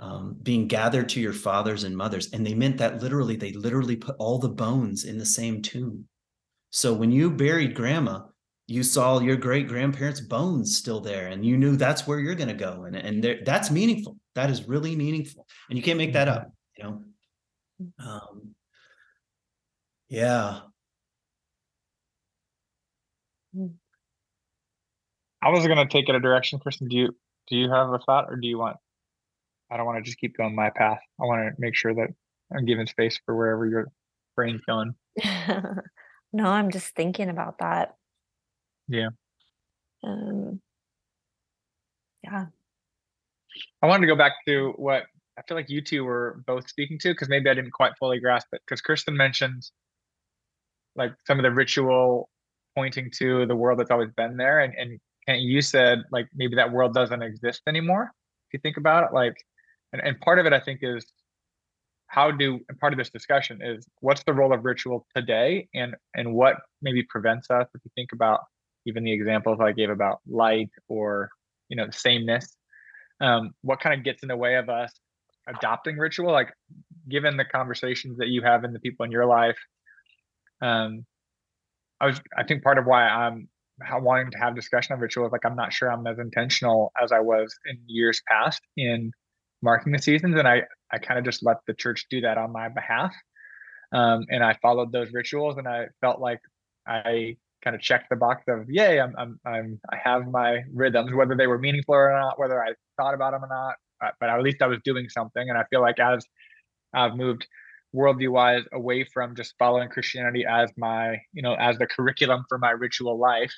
[0.00, 3.96] um, being gathered to your fathers and mothers and they meant that literally they literally
[3.96, 6.04] put all the bones in the same tomb
[6.70, 8.20] so when you buried grandma
[8.66, 12.48] you saw your great grandparents' bones still there, and you knew that's where you're going
[12.48, 14.16] to go, and and there, that's meaningful.
[14.34, 16.50] That is really meaningful, and you can't make that up.
[16.78, 17.02] You know,
[17.98, 18.54] um,
[20.08, 20.60] yeah.
[25.44, 26.88] I was going to take it a direction, Kristen.
[26.88, 27.14] Do you
[27.48, 28.78] do you have a thought, or do you want?
[29.70, 31.00] I don't want to just keep going my path.
[31.20, 32.08] I want to make sure that
[32.56, 33.88] I'm giving space for wherever your
[34.36, 34.94] brain's going.
[36.32, 37.94] no, I'm just thinking about that.
[38.88, 39.08] Yeah.
[40.02, 40.60] Um,
[42.22, 42.46] yeah.
[43.82, 45.04] I wanted to go back to what
[45.38, 48.20] I feel like you two were both speaking to because maybe I didn't quite fully
[48.20, 48.62] grasp it.
[48.66, 49.62] Because Kristen mentioned
[50.96, 52.30] like some of the ritual
[52.74, 56.56] pointing to the world that's always been there, and and Kent, you said like maybe
[56.56, 58.12] that world doesn't exist anymore.
[58.48, 59.34] If you think about it, like,
[59.92, 61.06] and and part of it I think is
[62.08, 65.94] how do and part of this discussion is what's the role of ritual today, and
[66.14, 68.40] and what maybe prevents us if you think about
[68.86, 71.30] even the examples I gave about light or
[71.68, 72.56] you know sameness.
[73.20, 74.92] Um, what kind of gets in the way of us
[75.48, 76.32] adopting ritual?
[76.32, 76.52] Like,
[77.08, 79.58] given the conversations that you have and the people in your life,
[80.60, 81.06] um,
[82.00, 83.48] I was I think part of why I'm
[83.92, 85.32] wanting to have discussion of rituals.
[85.32, 89.12] Like I'm not sure I'm as intentional as I was in years past in
[89.62, 90.62] marking the seasons, and I
[90.92, 93.12] I kind of just let the church do that on my behalf.
[93.92, 96.40] Um, and I followed those rituals, and I felt like
[96.86, 101.12] I kind of checked the box of yay, I'm I'm I'm I have my rhythms,
[101.14, 103.76] whether they were meaningful or not, whether I thought about them or not.
[104.20, 106.26] But at least I was doing something, and I feel like as
[106.92, 107.46] I've moved
[107.94, 112.58] worldview wise away from just following Christianity as my, you know, as the curriculum for
[112.58, 113.52] my ritual life.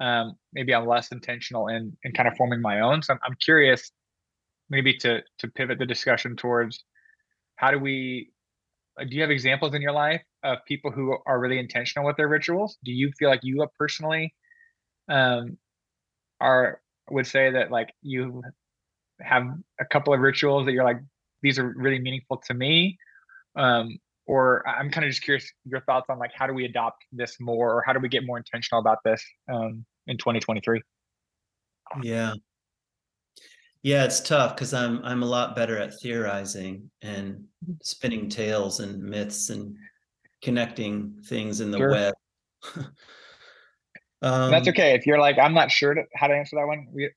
[0.00, 3.02] Um, maybe I'm less intentional in in kind of forming my own.
[3.02, 3.90] So I'm, I'm curious,
[4.70, 6.84] maybe to to pivot the discussion towards
[7.56, 8.30] how do we
[9.00, 12.16] uh, do you have examples in your life of people who are really intentional with
[12.16, 12.78] their rituals?
[12.84, 14.34] Do you feel like you personally
[15.08, 15.58] um,
[16.40, 18.42] are would say that like you
[19.20, 19.44] have
[19.80, 21.00] a couple of rituals that you're like
[21.42, 22.98] these are really meaningful to me
[23.56, 27.04] um, or I'm kind of just curious your thoughts on like how do we adopt
[27.12, 30.82] this more or how do we get more intentional about this um, in 2023?
[32.02, 32.34] Yeah.
[33.82, 37.44] Yeah, it's tough because I'm I'm a lot better at theorizing and
[37.82, 39.76] spinning tales and myths and
[40.42, 41.90] connecting things in the sure.
[41.90, 42.14] web.
[44.22, 44.94] um, That's okay.
[44.94, 47.10] If you're like, I'm not sure to, how to answer that one, we,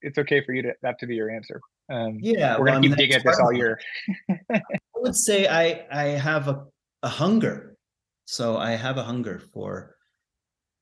[0.00, 1.60] it's okay for you to that to be your answer.
[1.92, 3.78] Um, yeah, we're gonna well, keep digging at this all year.
[5.04, 6.64] Would say I I have a,
[7.02, 7.76] a hunger.
[8.24, 9.96] So I have a hunger for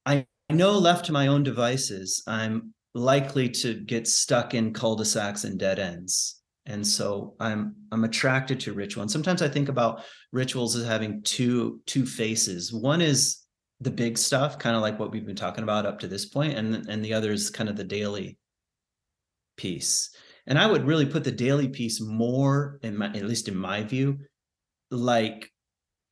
[0.06, 5.58] I know left to my own devices, I'm likely to get stuck in cul-de-sacs and
[5.58, 6.40] dead ends.
[6.66, 9.02] And so I'm I'm attracted to ritual.
[9.02, 12.72] And sometimes I think about rituals as having two two faces.
[12.72, 13.42] One is
[13.80, 16.56] the big stuff, kind of like what we've been talking about up to this point,
[16.56, 18.38] and and the other is kind of the daily
[19.56, 20.14] piece.
[20.47, 23.84] And I would really put the daily piece more in my, at least in my
[23.84, 24.18] view,
[24.90, 25.51] like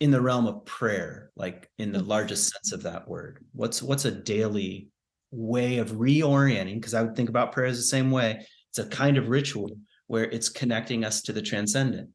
[0.01, 2.07] in the realm of prayer, like in the mm.
[2.07, 3.45] largest sense of that word.
[3.53, 4.89] What's what's a daily
[5.31, 6.77] way of reorienting?
[6.77, 8.47] Because I would think about prayer as the same way.
[8.71, 9.71] It's a kind of ritual
[10.07, 12.11] where it's connecting us to the transcendent.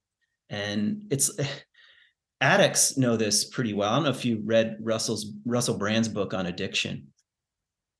[0.49, 1.32] And it's
[2.41, 3.91] addicts know this pretty well.
[3.91, 7.07] I don't know if you read Russell's Russell Brand's book on addiction,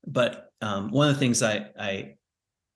[0.08, 2.16] but um, one of the things I I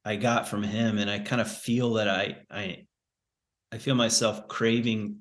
[0.05, 2.85] I got from him, and I kind of feel that I I
[3.71, 5.17] I feel myself craving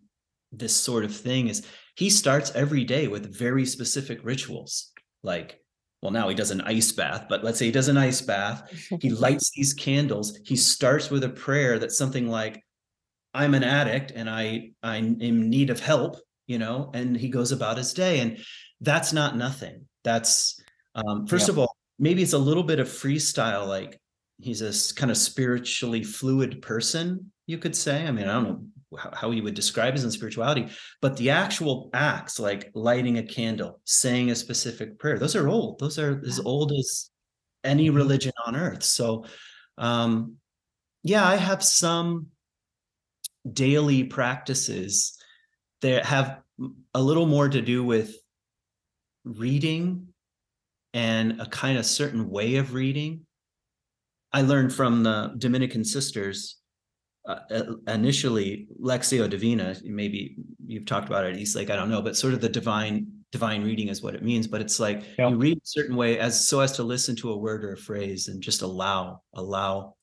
[0.53, 1.49] this sort of thing.
[1.49, 1.67] Is
[1.97, 5.61] he starts every day with very specific rituals, like
[6.03, 8.71] well now he does an ice bath but let's say he does an ice bath
[9.01, 12.63] he lights these candles he starts with a prayer that's something like
[13.35, 16.17] i'm an addict and i i'm in need of help
[16.47, 18.39] you know and he goes about his day and
[18.81, 20.61] that's not nothing that's
[20.95, 24.01] um, first of all maybe it's a little bit of freestyle like
[24.39, 28.07] he's a kind of spiritually fluid person you could say.
[28.07, 28.63] I mean i don't know
[29.13, 30.69] how, he would describe his own spirituality
[31.03, 35.79] but the actual acts like lighting a candle saying a specific prayer those are old
[35.79, 37.11] those are as old as
[37.65, 37.97] any mm-hmm.
[37.97, 38.83] religion on earth.
[38.83, 39.25] So
[39.77, 40.37] um
[41.03, 42.29] yeah i have some
[43.51, 45.17] daily practices
[45.83, 46.41] that have
[46.95, 48.17] a little more to do with
[49.25, 50.09] reading
[50.95, 53.27] and a kind of certain way of reading
[54.33, 56.59] I learned from the Dominican sisters
[57.29, 57.41] uh,
[57.87, 59.77] initially Lectio Divina.
[59.85, 61.71] Maybe you've talked about it at Eastlake.
[61.71, 64.47] I don't know, but sort of the divine divine reading is what it means.
[64.47, 65.29] But it's like yeah.
[65.29, 67.77] you read a certain way as so as to listen to a word or a
[67.77, 69.95] phrase and just allow allow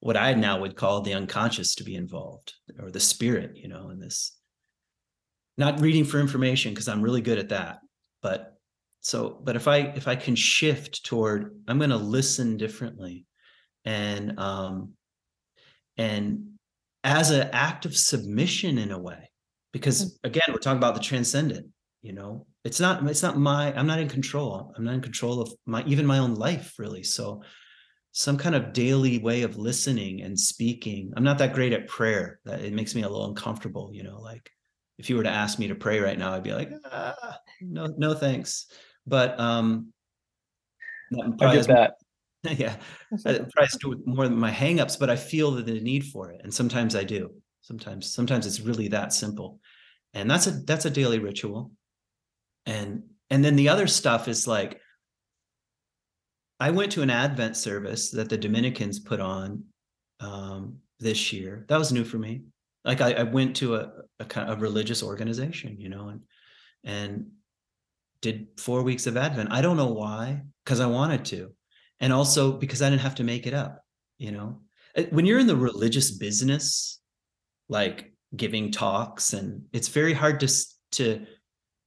[0.00, 3.90] what I now would call the unconscious to be involved or the spirit, you know,
[3.90, 4.36] in this.
[5.58, 7.80] Not reading for information because I'm really good at that,
[8.22, 8.54] but
[9.00, 13.26] so but if I if I can shift toward I'm going to listen differently
[13.84, 14.92] and um
[15.96, 16.46] and
[17.04, 19.30] as an act of submission in a way
[19.72, 20.16] because mm.
[20.24, 21.66] again we're talking about the transcendent
[22.02, 22.46] you know?
[22.64, 24.74] It's not it's not my i'm not in control.
[24.76, 27.02] I'm not in control of my even my own life really.
[27.02, 27.42] So
[28.12, 32.38] some kind of daily way of listening and speaking i'm not that great at prayer.
[32.44, 34.20] That it makes me a little uncomfortable you know?
[34.20, 34.50] Like
[34.98, 37.86] if you were to ask me to pray right now i'd be like ah, no
[37.96, 38.66] no thanks.
[39.06, 39.92] But um
[41.40, 41.94] I get that
[42.56, 42.76] yeah,
[43.26, 46.52] I probably still more than my hangups, but I feel the need for it, and
[46.52, 47.30] sometimes I do.
[47.60, 49.60] Sometimes, sometimes it's really that simple,
[50.14, 51.72] and that's a that's a daily ritual.
[52.64, 54.80] And and then the other stuff is like,
[56.58, 59.64] I went to an Advent service that the Dominicans put on
[60.20, 61.66] um, this year.
[61.68, 62.42] That was new for me.
[62.84, 66.24] Like I, I went to a, a kind of a religious organization, you know, and
[66.84, 67.26] and
[68.22, 69.52] did four weeks of Advent.
[69.52, 71.52] I don't know why, because I wanted to
[72.00, 73.84] and also because I didn't have to make it up.
[74.18, 74.60] You know,
[74.96, 77.00] uh, when you're in the religious business,
[77.68, 80.48] like giving talks, and it's very hard to
[80.92, 81.26] to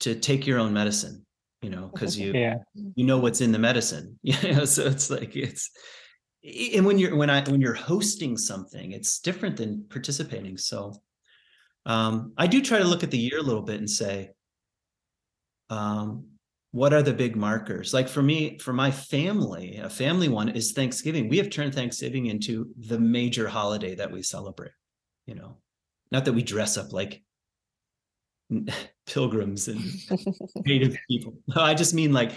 [0.01, 1.25] to take your own medicine
[1.63, 2.55] you know, because you Yeah.
[2.75, 4.19] you know what's in the medicine.
[4.23, 5.71] You know, so it's like it's
[6.75, 10.57] and when you're when I when you're hosting something, it's different than participating.
[10.57, 11.01] So
[11.85, 14.31] um I do try to look at the year a little bit and say,
[15.69, 16.25] um,
[16.73, 17.93] what are the big markers?
[17.93, 21.29] Like for me, for my family, a family one is Thanksgiving.
[21.29, 24.71] We have turned Thanksgiving into the major holiday that we celebrate,
[25.27, 25.57] you know,
[26.11, 27.21] not that we dress up like
[29.05, 29.81] pilgrims and
[30.65, 31.35] native people.
[31.47, 32.31] No, I just mean like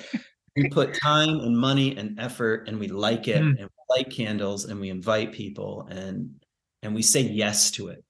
[0.54, 3.58] we put time and money and effort and we like it Mm.
[3.58, 6.28] and we light candles and we invite people and
[6.82, 8.04] and we say yes to it.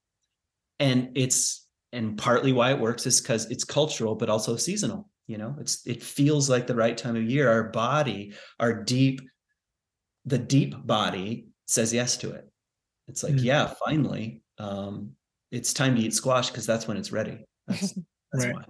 [0.81, 5.09] And it's and partly why it works is because it's cultural but also seasonal.
[5.27, 7.51] You know, it's it feels like the right time of year.
[7.51, 9.21] Our body, our deep,
[10.25, 12.49] the deep body says yes to it.
[13.09, 13.45] It's like, Mm.
[13.45, 15.13] yeah, finally, um,
[15.51, 17.45] it's time to eat squash because that's when it's ready.
[17.67, 17.93] That's
[18.33, 18.55] that's Right.
[18.55, 18.65] why.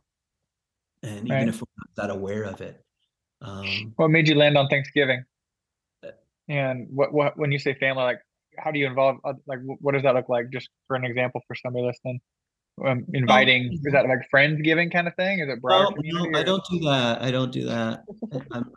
[1.02, 1.36] And Right.
[1.36, 2.82] even if we're not that aware of it,
[3.42, 5.24] um, What made you land on Thanksgiving?
[6.02, 6.12] Uh,
[6.48, 8.20] And what what when you say family, like
[8.58, 9.18] how do you involve?
[9.46, 10.50] Like what does that look like?
[10.50, 12.20] Just for an example for somebody listening,
[12.84, 15.38] um, inviting is that like friends giving kind of thing?
[15.40, 16.30] Is it broader no, community?
[16.30, 17.22] no, I don't do that.
[17.22, 18.04] I don't do that.
[18.52, 18.70] I'm,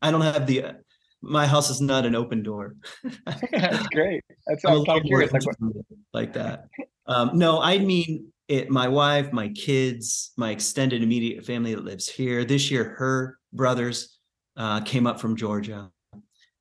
[0.00, 0.64] I don't have the.
[0.64, 0.72] uh,
[1.20, 2.74] My house is not an open door.
[3.52, 4.24] That's great.
[4.46, 5.32] That's I'm I'm curious.
[5.32, 5.44] Like
[6.12, 6.66] like that.
[7.06, 8.70] Um, no, I mean it.
[8.70, 12.44] My wife, my kids, my extended immediate family that lives here.
[12.44, 14.18] This year, her brothers
[14.56, 15.90] uh, came up from Georgia,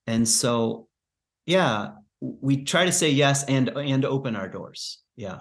[0.07, 0.87] and so
[1.45, 4.99] yeah, we try to say yes and and open our doors.
[5.15, 5.39] Yeah,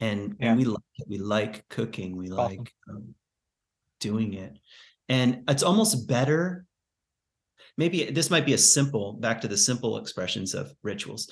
[0.00, 0.54] and Yeah.
[0.56, 1.08] we like it.
[1.08, 2.16] We like cooking.
[2.16, 2.56] We Awesome.
[2.58, 3.14] like um,
[4.00, 4.58] doing it,
[5.08, 6.64] and it's almost better.
[7.76, 11.30] Maybe this might be a simple back to the simple expressions of rituals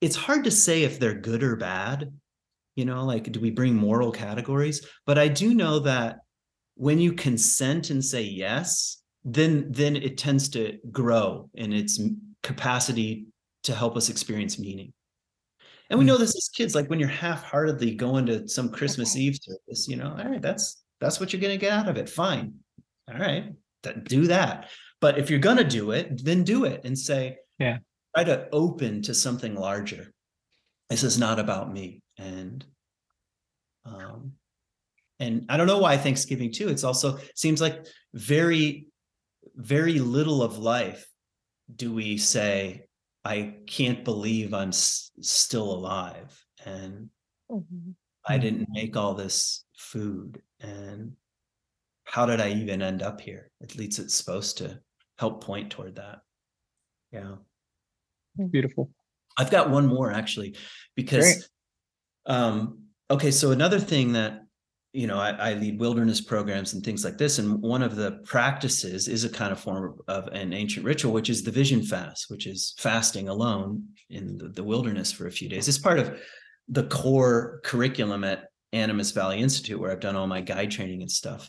[0.00, 2.12] it's hard to say if they're good or bad
[2.74, 6.18] you know like do we bring moral categories but i do know that
[6.74, 11.98] when you consent and say yes then then it tends to grow in its
[12.42, 13.26] capacity
[13.62, 14.92] to help us experience meaning
[15.90, 19.38] and we know this as kids like when you're half-heartedly going to some christmas eve
[19.40, 22.08] service you know all right that's that's what you're going to get out of it
[22.08, 22.54] fine.
[23.12, 24.70] All right th- do that.
[25.00, 27.78] But if you're going to do it then do it and say Yeah.
[28.14, 30.12] try to open to something larger.
[30.88, 32.00] This is not about me.
[32.18, 32.64] And
[33.84, 34.32] um
[35.20, 38.86] and i don't know why thanksgiving too it's also seems like very
[39.54, 41.06] very little of life
[41.74, 42.85] do we say
[43.26, 46.30] i can't believe i'm s- still alive
[46.64, 47.10] and
[47.50, 47.94] Mhm.
[48.24, 51.16] i didn't make all this food and
[52.04, 54.80] how did i even end up here at least it's supposed to
[55.18, 56.20] help point toward that
[57.12, 57.36] yeah
[58.50, 58.90] beautiful.
[59.38, 60.56] I've got one more actually,
[60.94, 61.48] because Great.
[62.26, 64.45] um, okay, so another thing that
[64.96, 68.12] you know, I, I lead wilderness programs and things like this, and one of the
[68.24, 72.30] practices is a kind of form of an ancient ritual, which is the vision fast,
[72.30, 75.68] which is fasting alone in the, the wilderness for a few days.
[75.68, 76.18] It's part of
[76.68, 81.10] the core curriculum at Animas Valley Institute, where I've done all my guide training and
[81.10, 81.46] stuff.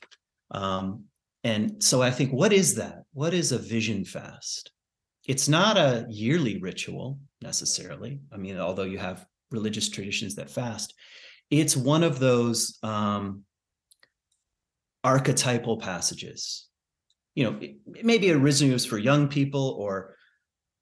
[0.51, 1.05] Um,
[1.45, 3.03] and so I think, what is that?
[3.13, 4.71] What is a vision fast?
[5.25, 8.19] It's not a yearly ritual necessarily.
[8.33, 10.93] I mean, although you have religious traditions that fast,
[11.49, 13.43] it's one of those um,
[15.03, 16.67] archetypal passages.
[17.35, 17.59] You know,
[18.03, 20.15] maybe originally it was for young people or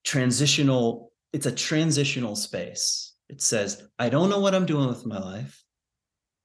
[0.03, 1.11] transitional.
[1.33, 3.13] It's a transitional space.
[3.29, 5.63] It says, I don't know what I'm doing with my life,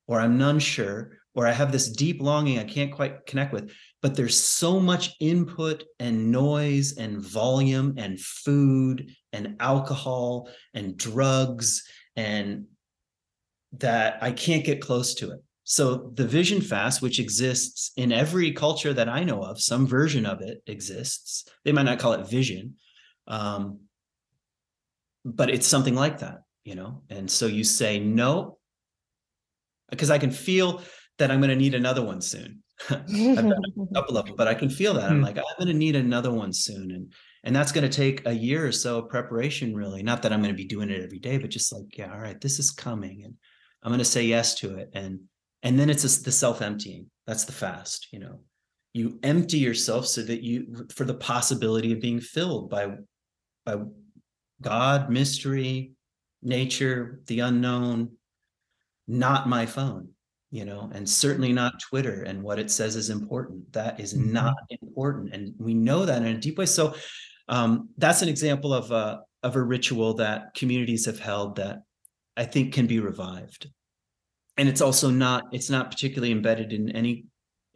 [0.09, 4.17] or I'm unsure, or I have this deep longing I can't quite connect with, but
[4.17, 11.85] there's so much input and noise and volume and food and alcohol and drugs
[12.17, 12.65] and
[13.79, 15.41] that I can't get close to it.
[15.65, 20.27] So the vision fast, which exists in every culture that I know of, some version
[20.27, 21.49] of it exists.
[21.65, 22.75] They might not call it vision,
[23.29, 23.81] um,
[25.25, 27.03] but it's something like that, you know.
[27.09, 28.59] And so you say no,
[29.91, 30.83] because I can feel
[31.19, 32.63] that I'm going to need another one soon.
[32.91, 35.11] I've done a couple of them, but I can feel that.
[35.11, 35.25] I'm Hmm.
[35.25, 37.13] like, I'm going to need another one soon, and
[37.45, 39.75] and that's going to take a year or so of preparation.
[39.75, 42.11] Really, not that I'm going to be doing it every day, but just like, yeah,
[42.13, 43.35] all right, this is coming, and
[43.83, 45.21] I'm going to say yes to it, and
[45.63, 47.07] and then it's just the self emptying.
[47.27, 48.41] That's the fast, you know.
[48.93, 52.97] You empty yourself so that you for the possibility of being filled by
[53.65, 53.77] by
[54.61, 55.93] God, mystery,
[56.43, 58.13] nature, the unknown,
[59.07, 60.09] not my phone,
[60.51, 63.73] you know, and certainly not Twitter and what it says is important.
[63.73, 64.33] That is Mhm.
[64.33, 65.33] not important.
[65.35, 66.67] And we know that in a deep way.
[66.67, 66.95] So
[67.49, 71.83] um, that's an example of a of a ritual that communities have held that
[72.41, 73.69] I think can be revived.
[74.57, 77.27] And it's also not, it's not particularly embedded in any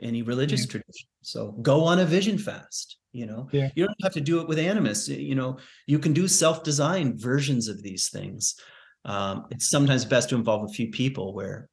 [0.00, 0.70] any religious yeah.
[0.72, 1.08] tradition.
[1.22, 2.96] So go on a vision fast.
[3.12, 3.70] You know, yeah.
[3.76, 5.08] you don't have to do it with Animas.
[5.08, 8.56] You know, you can do self-designed versions of these things.
[9.04, 11.68] Um, it's sometimes best to involve a few people where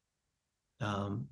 [0.80, 1.26] um,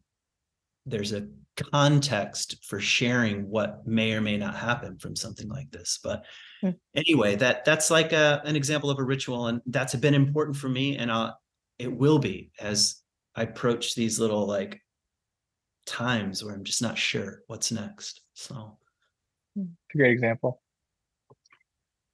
[0.87, 1.29] there's a
[1.73, 6.25] context for sharing what may or may not happen from something like this but
[6.63, 6.75] mm.
[6.95, 10.69] anyway that that's like a, an example of a ritual and that's been important for
[10.69, 11.33] me and uh,
[11.81, 13.03] it will be as
[13.35, 14.81] i approach these little like
[15.87, 18.77] times where i'm just not sure what's next so.
[19.57, 20.63] It's a great example.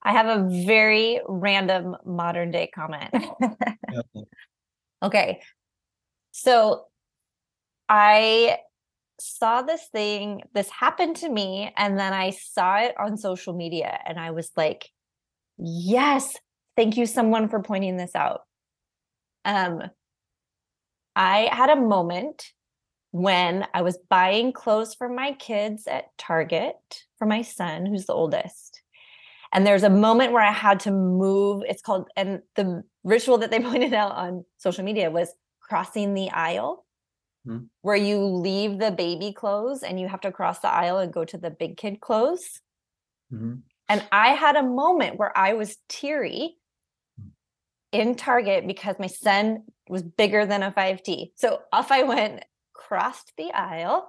[0.03, 3.15] I have a very random modern day comment.
[5.03, 5.41] Okay.
[6.33, 6.87] So
[7.89, 8.59] i
[9.21, 13.99] saw this thing, this happened to me, and then I saw it on social media
[14.07, 14.91] and I was like,
[15.59, 16.35] yes,
[16.77, 18.41] thank you, someone, for pointing this out.
[19.47, 19.83] Um,
[21.15, 22.53] I had a moment
[23.13, 26.77] when I was buying clothes for my kids at Target
[27.17, 28.83] for my son, who's the oldest.
[29.53, 31.63] And there's a moment where I had to move.
[31.67, 36.31] It's called, and the ritual that they pointed out on social media was crossing the
[36.31, 36.85] aisle
[37.47, 37.65] mm-hmm.
[37.83, 41.25] where you leave the baby clothes and you have to cross the aisle and go
[41.25, 42.61] to the big kid clothes.
[43.33, 43.55] Mm-hmm.
[43.89, 46.57] And I had a moment where I was teary.
[47.93, 51.33] In Target because my son was bigger than a 5T.
[51.37, 54.09] So off I went, crossed the aisle.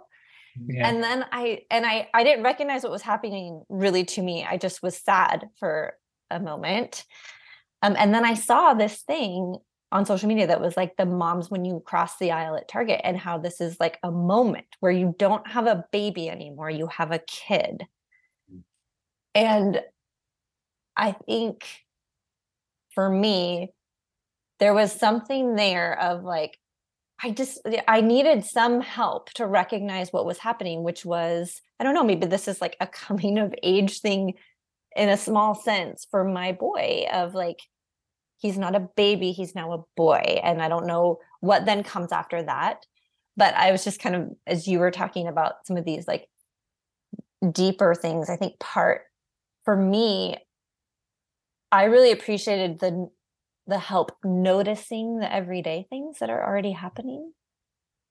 [0.65, 0.88] Yeah.
[0.88, 4.43] And then I and I I didn't recognize what was happening really to me.
[4.43, 5.93] I just was sad for
[6.32, 7.05] a moment.
[7.84, 9.57] Um, and then I saw this thing
[9.91, 13.01] on social media that was like the moms when you cross the aisle at Target
[13.03, 16.88] and how this is like a moment where you don't have a baby anymore, you
[16.88, 17.86] have a kid.
[18.51, 18.63] Mm.
[19.34, 19.82] And
[20.97, 21.65] I think
[22.97, 23.69] for me,
[24.57, 26.57] there was something there of like,
[27.21, 31.83] I just, eh, I needed some help to recognize what was happening, which was, I
[31.83, 34.33] don't know, maybe this is like a coming of age thing
[34.95, 37.59] in a small sense for my boy of like,
[38.39, 42.11] he's not a baby he's now a boy and i don't know what then comes
[42.11, 42.85] after that.
[43.35, 46.27] But i was just kind of as you were talking about some of these like
[47.51, 49.01] deeper things i think part
[49.65, 50.37] for me
[51.72, 53.09] i really appreciated the
[53.68, 57.32] the help noticing the everyday things that are already happening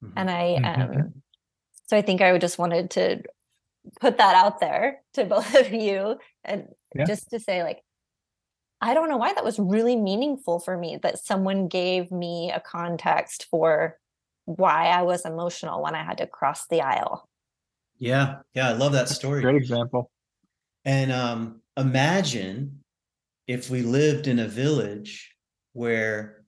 [0.02, 0.12] mm-hmm.
[0.16, 0.98] and i mm-hmm.
[0.98, 1.14] um
[1.86, 3.22] so i think i just wanted to
[4.00, 7.04] put that out there to both of you and yeah.
[7.04, 7.82] just to say like
[8.80, 12.60] I don't know why that was really meaningful for me that someone gave me a
[12.60, 13.98] context for
[14.44, 17.28] why I was emotional when I had to cross the aisle.
[17.98, 19.40] Yeah, yeah, I love that story.
[19.40, 20.10] Great example.
[20.84, 22.80] And um, imagine
[23.46, 25.32] if we lived in a village
[25.72, 26.44] where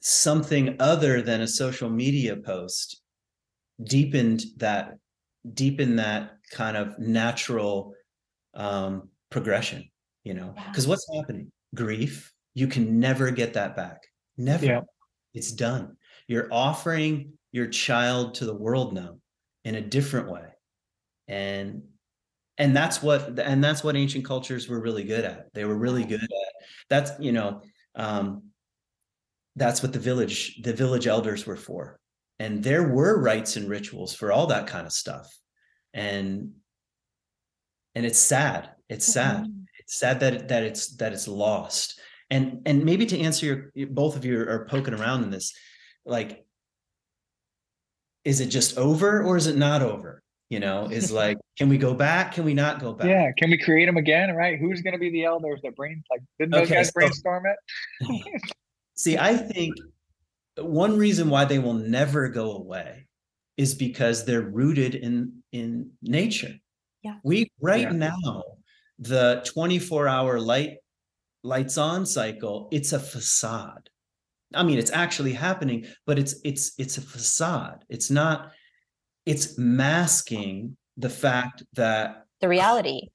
[0.00, 3.00] something other than a social media post
[3.82, 4.96] deepened that
[5.54, 7.94] deepened that kind of natural
[8.54, 9.88] um, progression,
[10.24, 11.50] you know, because what's happening?
[11.74, 13.98] Grief, you can never get that back.
[14.36, 14.66] Never.
[14.66, 14.80] Yeah.
[15.34, 15.96] It's done.
[16.28, 19.16] You're offering your child to the world now
[19.64, 20.46] in a different way.
[21.28, 21.82] And
[22.58, 25.52] and that's what and that's what ancient cultures were really good at.
[25.54, 26.30] They were really good at
[26.88, 27.62] that's, you know,
[27.94, 28.44] um
[29.56, 31.98] that's what the village the village elders were for.
[32.38, 35.32] And there were rites and rituals for all that kind of stuff.
[35.94, 36.52] And
[37.94, 39.62] and it's sad it's sad mm-hmm.
[39.78, 42.00] it's sad that that it's that it's lost
[42.30, 45.54] and and maybe to answer your both of you are poking around in this
[46.04, 46.44] like
[48.24, 50.22] is it just over or is it not over
[50.52, 52.32] you know is like can we go back?
[52.32, 53.08] Can we not go back?
[53.08, 54.58] Yeah can we create them again right?
[54.58, 57.44] Who's going to be the elders that brain like didn't those okay, guys so, brainstorm
[57.46, 58.42] it?
[58.94, 59.74] See i think
[60.58, 63.06] one reason why they will never go away
[63.56, 66.54] is because they're rooted in in nature.
[67.02, 67.16] Yeah.
[67.22, 68.10] We right yeah.
[68.10, 68.44] now
[68.98, 70.76] the 24 hour light
[71.42, 73.88] lights on cycle it's a facade.
[74.54, 77.84] I mean it's actually happening but it's it's it's a facade.
[77.88, 78.52] It's not
[79.26, 83.08] it's masking the fact that the reality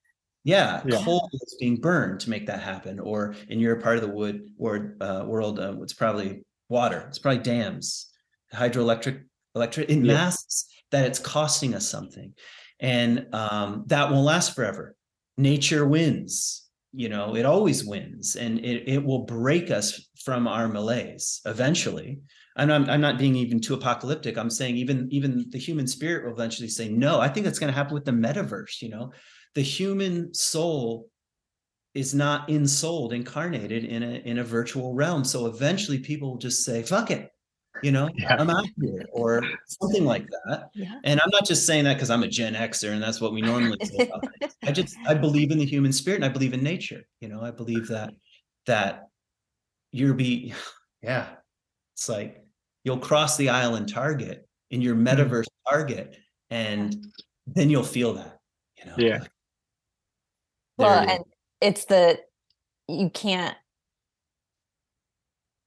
[0.43, 1.03] yeah, yeah.
[1.03, 4.49] coal is being burned to make that happen or in your part of the wood
[4.57, 8.13] or uh, world uh, it's probably water it's probably dams
[8.53, 9.23] hydroelectric
[9.55, 10.13] electric it yeah.
[10.13, 12.33] masks that it's costing us something
[12.79, 14.95] and um, that won't last forever
[15.37, 20.69] nature wins you know it always wins and it, it will break us from our
[20.69, 22.19] malaise eventually
[22.57, 26.25] I'm not, I'm not being even too apocalyptic i'm saying even even the human spirit
[26.25, 29.11] will eventually say no i think that's going to happen with the metaverse you know
[29.55, 31.09] the human soul
[31.93, 36.63] is not ensouled incarnated in a in a virtual realm so eventually people will just
[36.63, 37.31] say fuck it
[37.83, 38.35] you know, Yeah.
[38.37, 40.69] I'm out here or something like that.
[40.73, 40.95] Yeah.
[41.03, 43.41] And I'm not just saying that because I'm a Gen Xer and that's what we
[43.41, 44.23] normally say about.
[44.63, 47.03] I just I believe in the human spirit and I believe in nature.
[47.19, 48.13] You know, I believe that
[48.65, 49.07] that
[49.91, 50.53] you're be
[51.01, 51.27] yeah,
[51.95, 52.43] it's like
[52.87, 56.15] you'll cross the aisle in Target in your metaverse Target,
[56.49, 56.95] and
[57.45, 58.39] then you'll feel that,
[58.79, 58.95] you know.
[58.97, 59.17] Yeah.
[59.19, 59.29] like,
[60.77, 61.11] Well, it is.
[61.17, 61.25] and
[61.59, 62.19] it's the
[62.87, 63.57] you can't.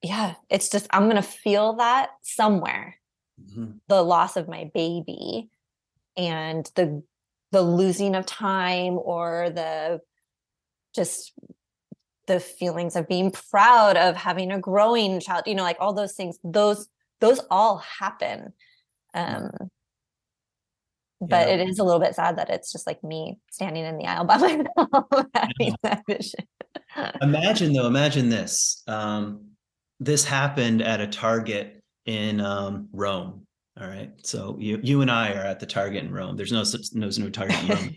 [0.02, 2.96] Yeah, it's just I'm gonna feel that somewhere.
[3.38, 3.80] Mhm.
[3.88, 5.50] The loss of my baby,
[6.16, 7.02] and the
[7.52, 10.00] the losing of time, or the
[10.94, 11.34] just
[12.28, 15.42] the feelings of being proud of having a growing child.
[15.46, 16.38] You know, like all those things.
[16.42, 16.88] Those
[17.20, 18.52] those all happen.
[19.14, 19.50] Um,
[21.20, 21.54] but Yeah.
[21.54, 24.24] it is a little bit sad that it's just like me standing in the aisle
[24.24, 25.04] by myself
[25.34, 26.46] having that vision.
[27.20, 28.82] Imagine though, imagine this.
[28.88, 29.50] Um,
[30.00, 33.46] this happened at a Target in um, Rome.
[33.80, 34.10] All right.
[34.24, 36.36] So you you and I are at the Target in Rome.
[36.36, 36.64] There's no
[36.94, 37.96] no no Target in Rome.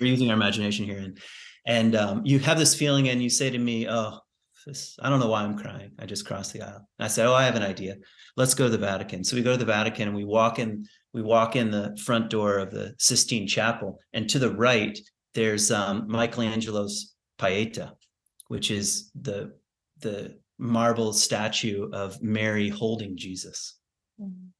[0.00, 0.98] We're using our imagination here.
[0.98, 1.18] And
[1.66, 4.18] and um, you have this feeling and you say to me, Oh,
[4.66, 5.92] this, I don't know why I'm crying.
[5.98, 6.88] I just crossed the aisle.
[6.98, 7.96] And I said, Oh, I have an idea.
[8.36, 9.24] Let's go to the Vatican.
[9.24, 12.30] So we go to the Vatican and we walk in, we walk in the front
[12.30, 13.98] door of the Sistine Chapel.
[14.12, 14.98] And to the right,
[15.34, 17.92] there's um, Michelangelo's Pieta,
[18.48, 19.52] which is the
[20.00, 23.78] the marble statue of Mary holding Jesus.
[24.20, 24.50] Mhm.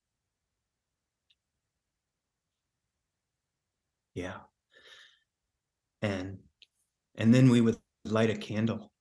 [4.15, 4.39] Yeah.
[6.03, 6.39] And
[7.17, 8.93] and then we would light a candle.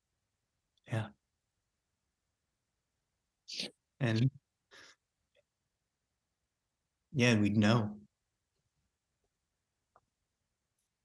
[0.87, 1.07] Yeah.
[4.03, 4.29] And
[7.13, 7.95] yeah, we'd know.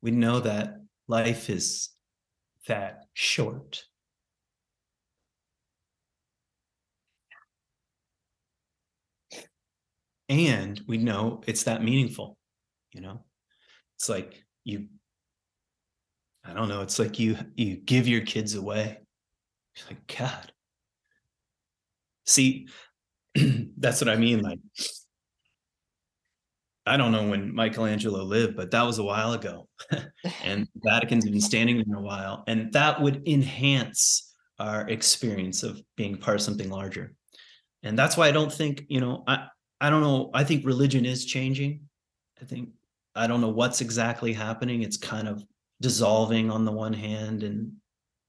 [0.03, 1.91] We'd know that life is
[2.67, 3.85] that short.
[10.29, 12.37] And we know it's that meaningful,
[12.93, 13.25] you know?
[13.97, 14.89] It's like you
[16.45, 18.99] I don't know, it's like you you give your kids away.
[19.77, 20.53] You're like, God.
[22.27, 22.69] See,
[23.77, 24.41] that's what I mean.
[24.41, 24.61] Like,
[26.87, 29.69] I don't know when Michelangelo lived, but that was a while ago.
[30.43, 32.45] and Vatican's been standing there a while.
[32.47, 37.15] And that would enhance our experience of being part of something larger.
[37.83, 39.47] And that's why I don't think, you know, I,
[39.81, 40.31] I don't know.
[40.35, 41.83] I think religion is changing.
[42.41, 42.71] I think
[43.15, 44.83] I don't know what's exactly happening.
[44.83, 45.45] It's kind of
[45.81, 47.73] dissolving on the one hand, and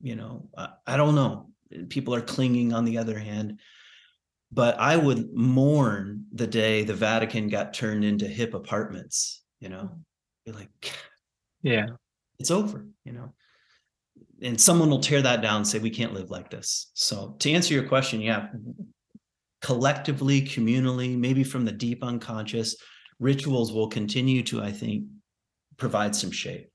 [0.02, 1.50] you know, I, I don't know.
[1.90, 3.60] People are clinging on the other hand.
[4.52, 9.92] But I would mourn the day the Vatican got turned into hip apartments, you know.
[9.94, 10.00] Mm.
[10.46, 10.70] Be like,
[11.62, 11.88] Yeah.
[12.40, 13.34] it's over, you know.
[14.42, 16.92] And someone will tear that down and say, we can't live like this.
[16.94, 18.48] So to answer your question, yeah,
[19.62, 22.76] collectively, communally, maybe from the deep unconscious,
[23.20, 25.06] rituals will continue to, I think,
[25.78, 26.70] provide some shape.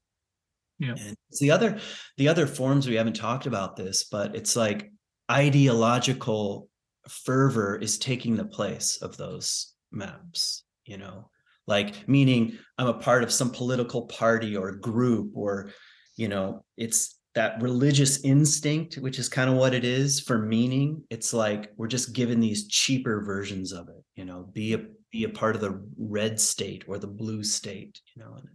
[0.79, 0.91] Yeah.
[0.91, 1.79] And it's the other
[2.19, 4.93] the other forms we haven't talked about this, but it's like
[5.31, 6.69] ideological
[7.09, 11.31] fervor is taking the place of those maps, you know,
[11.67, 15.71] like meaning I'm a part of some political party or group, or,
[16.17, 21.03] you know, it's that religious instinct, which is kind of what it is for meaning.
[21.11, 25.25] It's like we're just given these cheaper versions of it, you know, be a be
[25.25, 28.35] a part of the red state or the blue state, you know.
[28.35, 28.49] And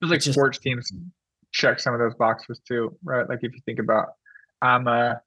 [0.00, 0.92] Feels like It's just- sports teams
[1.52, 3.28] check some of those boxes too, right?
[3.28, 4.10] Like if you think about,
[4.62, 5.20] I'm a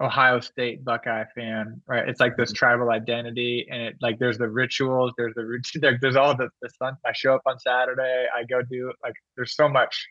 [0.00, 2.08] Ohio State Buckeye fan, right?
[2.08, 6.00] It's like this tribal identity, and it like there's the rituals, there's the routine, like
[6.00, 6.96] there's all the the sun.
[7.04, 10.06] I show up on Saturday, I go do like there's so much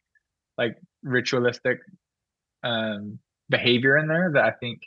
[0.57, 1.79] like ritualistic
[2.63, 3.19] um
[3.49, 4.81] behavior in there that I think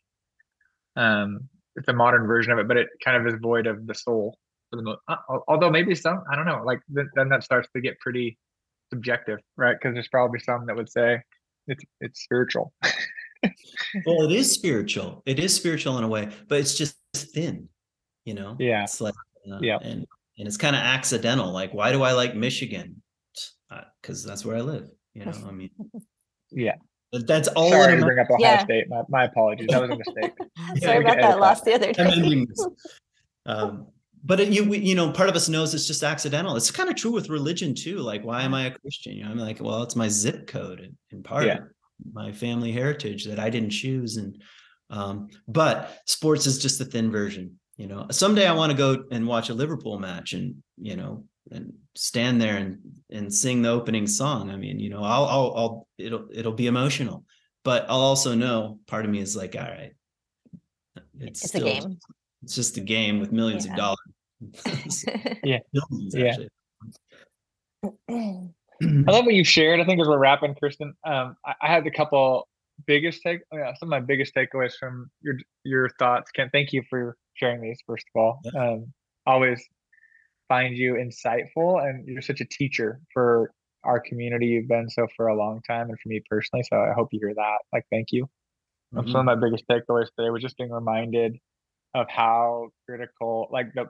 [0.96, 3.94] um it's a modern version of it, but it kind of is void of the
[3.94, 4.36] soul
[4.70, 5.00] for the most.
[5.48, 8.36] Although maybe some, I don't know, like then, then that starts to get pretty
[8.92, 9.76] subjective, right?
[9.80, 11.22] Because there's probably some that would say
[11.68, 12.74] it's it's spiritual.
[14.06, 15.22] well, it is spiritual.
[15.26, 17.68] It is spiritual in a way, but it's just thin,
[18.24, 18.56] you know.
[18.58, 18.84] Yeah.
[18.84, 19.14] It's like,
[19.50, 19.78] uh, Yeah.
[19.82, 20.06] and
[20.38, 21.50] and it's kind of accidental.
[21.52, 23.02] Like, why do I like Michigan?
[24.00, 24.88] Because that's where I live.
[25.14, 25.70] You know, I mean,
[26.50, 26.74] Yeah.
[27.12, 27.70] but that's all.
[27.70, 28.64] Sorry it to bring up Ohio Yeah.
[28.64, 28.88] State.
[28.88, 29.68] My, my apologies.
[29.68, 30.32] That was a mistake.
[30.82, 31.40] Sorry we about can that that.
[31.40, 32.46] loss the other I'm day.
[33.46, 33.86] Um,
[34.24, 36.56] but it, you we- you know, part of us knows it's just accidental.
[36.56, 37.98] It's kind of true with religion too.
[37.98, 39.12] Like, why am I a Christian?
[39.14, 41.60] You know, I'm like, well, it's my zip code in, in part, Yeah.
[42.12, 44.16] My family heritage that I didn't choose.
[44.16, 44.42] And
[44.90, 47.58] um, but sports is just a thin version.
[47.76, 51.24] You know, someday I want to go and watch a Liverpool match and you know
[51.50, 52.78] and stand there and
[53.10, 54.50] and sing the opening song.
[54.50, 57.24] I mean, you know, I'll I'll, I'll it'll it'll be emotional,
[57.64, 59.92] but I'll also know part of me is like, all right,
[61.18, 61.98] it's, it's still, a game.
[62.42, 63.72] It's just a game with millions yeah.
[63.72, 65.04] of dollars.
[65.44, 65.58] yeah.
[65.72, 66.36] Billions, yeah.
[69.08, 69.80] I love what you shared.
[69.80, 72.48] I think as we're wrapping, Kristen, um, I, I had a couple
[72.86, 76.30] biggest take, yeah, some of my biggest takeaways from your your thoughts.
[76.30, 77.78] Ken, thank you for sharing these.
[77.86, 78.72] First of all, yeah.
[78.72, 78.92] um,
[79.26, 79.62] always
[80.48, 83.52] find you insightful, and you're such a teacher for
[83.84, 84.46] our community.
[84.46, 86.64] You've been so for a long time, and for me personally.
[86.70, 87.58] So I hope you hear that.
[87.72, 88.26] Like, thank you.
[88.94, 89.10] Mm-hmm.
[89.10, 91.38] Some of my biggest takeaways today was just being reminded
[91.94, 93.86] of how critical, like the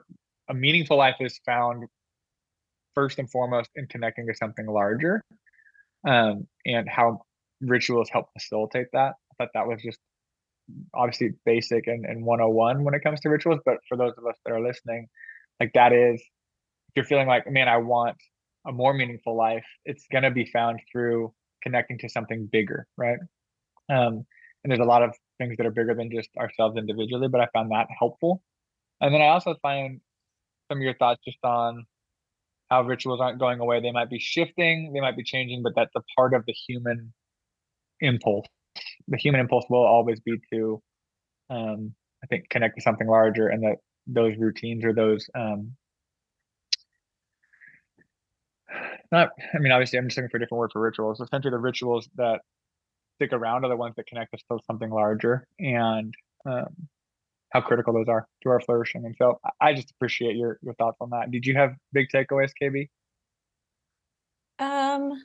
[0.49, 1.85] a meaningful life is found
[2.95, 5.23] first and foremost in connecting to something larger,
[6.07, 7.21] um, and how
[7.61, 9.13] rituals help facilitate that.
[9.31, 9.99] I thought that was just
[10.93, 14.35] obviously basic and, and 101 when it comes to rituals, but for those of us
[14.45, 15.07] that are listening,
[15.59, 18.17] like that is if you're feeling like, man, I want
[18.65, 21.33] a more meaningful life, it's gonna be found through
[21.63, 23.19] connecting to something bigger, right?
[23.89, 24.25] Um,
[24.63, 27.47] and there's a lot of things that are bigger than just ourselves individually, but I
[27.53, 28.43] found that helpful.
[28.99, 29.99] And then I also find
[30.69, 31.85] some of your thoughts just on
[32.71, 33.81] how rituals aren't going away.
[33.81, 37.13] They might be shifting, they might be changing, but that's a part of the human
[37.99, 38.47] impulse.
[39.09, 40.81] The human impulse will always be to,
[41.49, 41.93] um,
[42.23, 43.75] I think, connect to something larger, and that
[44.07, 45.73] those routines or those um,
[49.11, 51.57] not i mean obviously i'm just looking for a different word for rituals essentially the
[51.57, 52.41] rituals that
[53.15, 56.13] stick around are the ones that connect us to something larger and
[56.47, 56.75] um,
[57.51, 60.97] how critical those are to our flourishing and so i just appreciate your your thoughts
[61.01, 62.87] on that did you have big takeaways kb
[64.59, 65.21] um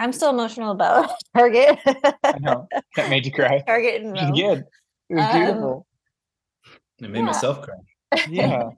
[0.00, 1.78] I'm still emotional about Target.
[2.24, 3.62] I know that made you cry.
[3.66, 4.32] Target and Rome.
[4.32, 4.64] good.
[5.10, 5.86] It was um, beautiful.
[7.02, 7.24] It made yeah.
[7.26, 7.76] myself cry.
[8.30, 8.70] Yeah.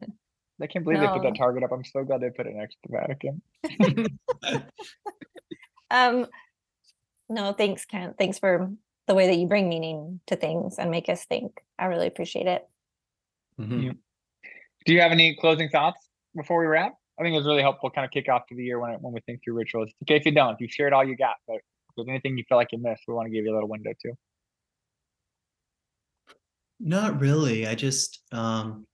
[0.60, 1.06] I can't believe no.
[1.06, 1.70] they put that Target up.
[1.70, 4.68] I'm so glad they put it next to the Vatican.
[5.90, 6.26] um,
[7.28, 8.16] no, thanks, Kent.
[8.18, 8.70] Thanks for
[9.12, 11.60] the way that you bring meaning to things and make us think.
[11.78, 12.66] I really appreciate it.
[13.60, 13.90] Mm-hmm.
[14.86, 16.94] Do you have any closing thoughts before we wrap?
[17.20, 19.12] I think it was really helpful kind of kick off to the year when when
[19.12, 19.90] we think through rituals.
[19.90, 21.62] It's okay if you don't, if you shared all you got, but if
[21.94, 23.92] there's anything you feel like you missed, we want to give you a little window
[24.00, 24.14] too.
[26.80, 27.66] Not really.
[27.66, 28.86] I just um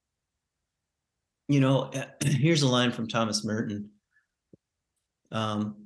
[1.46, 1.92] you know,
[2.24, 3.90] here's a line from Thomas Merton.
[5.30, 5.76] Um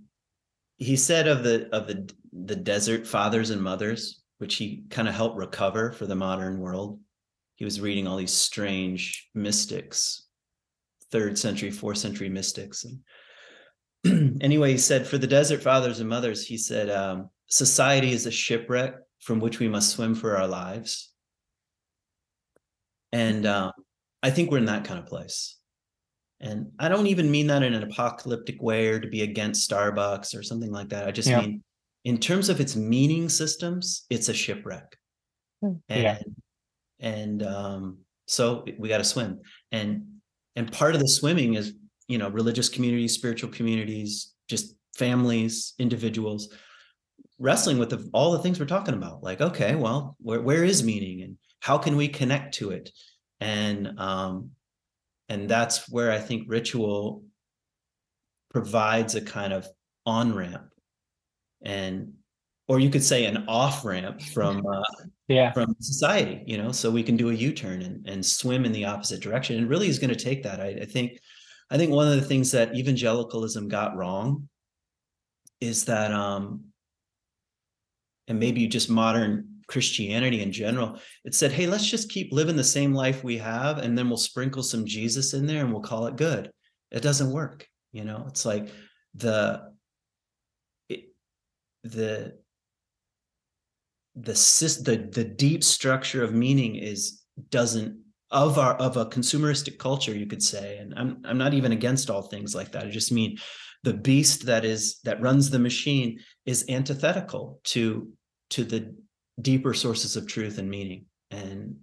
[0.79, 5.15] he said of the of the the desert fathers and mothers, which he kind of
[5.15, 6.99] helped recover for the modern world.
[7.55, 10.27] He was reading all these strange mystics
[11.13, 12.85] third century, fourth century mystics.
[14.05, 18.27] And anyway, he said, for the desert fathers and mothers, he said, um, society is
[18.27, 21.13] a shipwreck from which we must swim for our lives.
[23.13, 23.71] And uh,
[24.25, 25.57] I think we're in that kind of place.
[26.41, 30.37] And I don't even mean that in an apocalyptic way or to be against Starbucks
[30.37, 31.07] or something like that.
[31.07, 31.43] I just yeah.
[31.43, 31.63] mean
[32.05, 34.97] in terms of its meaning systems, it's a shipwreck.
[35.61, 35.75] Hmm.
[35.89, 36.19] And yeah.
[37.01, 39.41] and um, so we got to swim.
[39.71, 40.07] And
[40.57, 41.75] and part of the swimming is
[42.09, 46.55] you know religious communities spiritual communities just families individuals
[47.39, 50.83] wrestling with the, all the things we're talking about like okay well where, where is
[50.83, 52.91] meaning and how can we connect to it
[53.41, 54.51] and um
[55.29, 57.25] and that's where i think ritual
[58.51, 59.67] provides a kind of
[60.05, 60.69] on ramp
[61.65, 62.13] and
[62.69, 64.83] or you could say an off ramp from uh,
[65.29, 65.53] yeah.
[65.53, 68.85] from society you know so we can do a u-turn and, and swim in the
[68.85, 69.57] opposite direction.
[69.57, 70.61] And really is going to take that.
[70.61, 71.19] I, I think
[71.71, 74.49] i think one of the things that evangelicalism got wrong
[75.61, 76.65] is that um
[78.29, 82.65] and maybe just modern christianity in general it said hey let's just keep living the
[82.65, 86.07] same life we have and then we'll sprinkle some jesus in there and we'll call
[86.07, 86.51] it good.
[86.91, 88.25] It doesn't work you know?
[88.29, 88.69] It's like
[89.15, 89.72] the
[91.85, 92.37] the
[94.15, 94.33] the
[94.85, 97.99] the the deep structure of meaning is doesn't
[98.31, 102.11] of our of a consumeristic culture you could say and i'm i'm not even against
[102.11, 103.37] all things like that i just mean
[103.85, 108.09] the beast that is that runs the machine is antithetical to
[108.51, 108.95] to the
[109.41, 111.75] deeper sources of truth and meaning and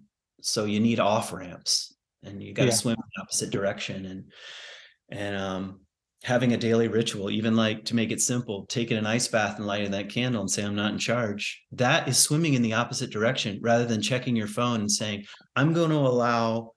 [0.42, 2.76] so you need off ramps and you got to yeah.
[2.76, 4.24] swim in the opposite direction and
[5.10, 5.80] and um
[6.24, 9.66] having a daily ritual, even like to make it simple, taking an ice bath and
[9.66, 13.10] lighting that candle and say, I'm not in charge, that is swimming in the opposite
[13.10, 15.24] direction rather than checking your phone and saying,
[15.56, 16.74] I'm going to allow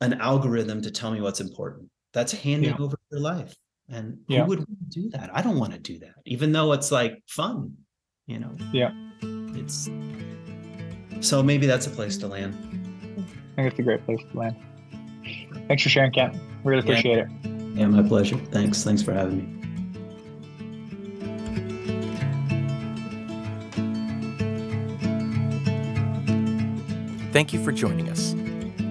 [0.00, 1.90] an algorithm to tell me what's important.
[2.12, 2.84] That's handing yeah.
[2.84, 3.54] over your life.
[3.88, 4.44] And who yeah.
[4.44, 5.30] would do that?
[5.34, 7.74] I don't want to do that, even though it's like fun,
[8.26, 8.56] you know?
[8.72, 8.92] Yeah.
[9.20, 9.88] It's
[11.20, 12.54] so maybe that's a place to land.
[13.56, 14.56] I think it's a great place to land.
[15.66, 16.36] Thanks for sharing, Kent.
[16.62, 17.50] Really appreciate yeah.
[17.50, 17.55] it.
[17.76, 18.38] Yeah, my pleasure.
[18.50, 18.82] Thanks.
[18.82, 19.56] Thanks for having me.
[27.32, 28.32] Thank you for joining us.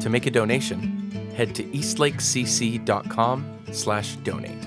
[0.03, 4.64] To make a donation, head to eastlakecc.com slash donate.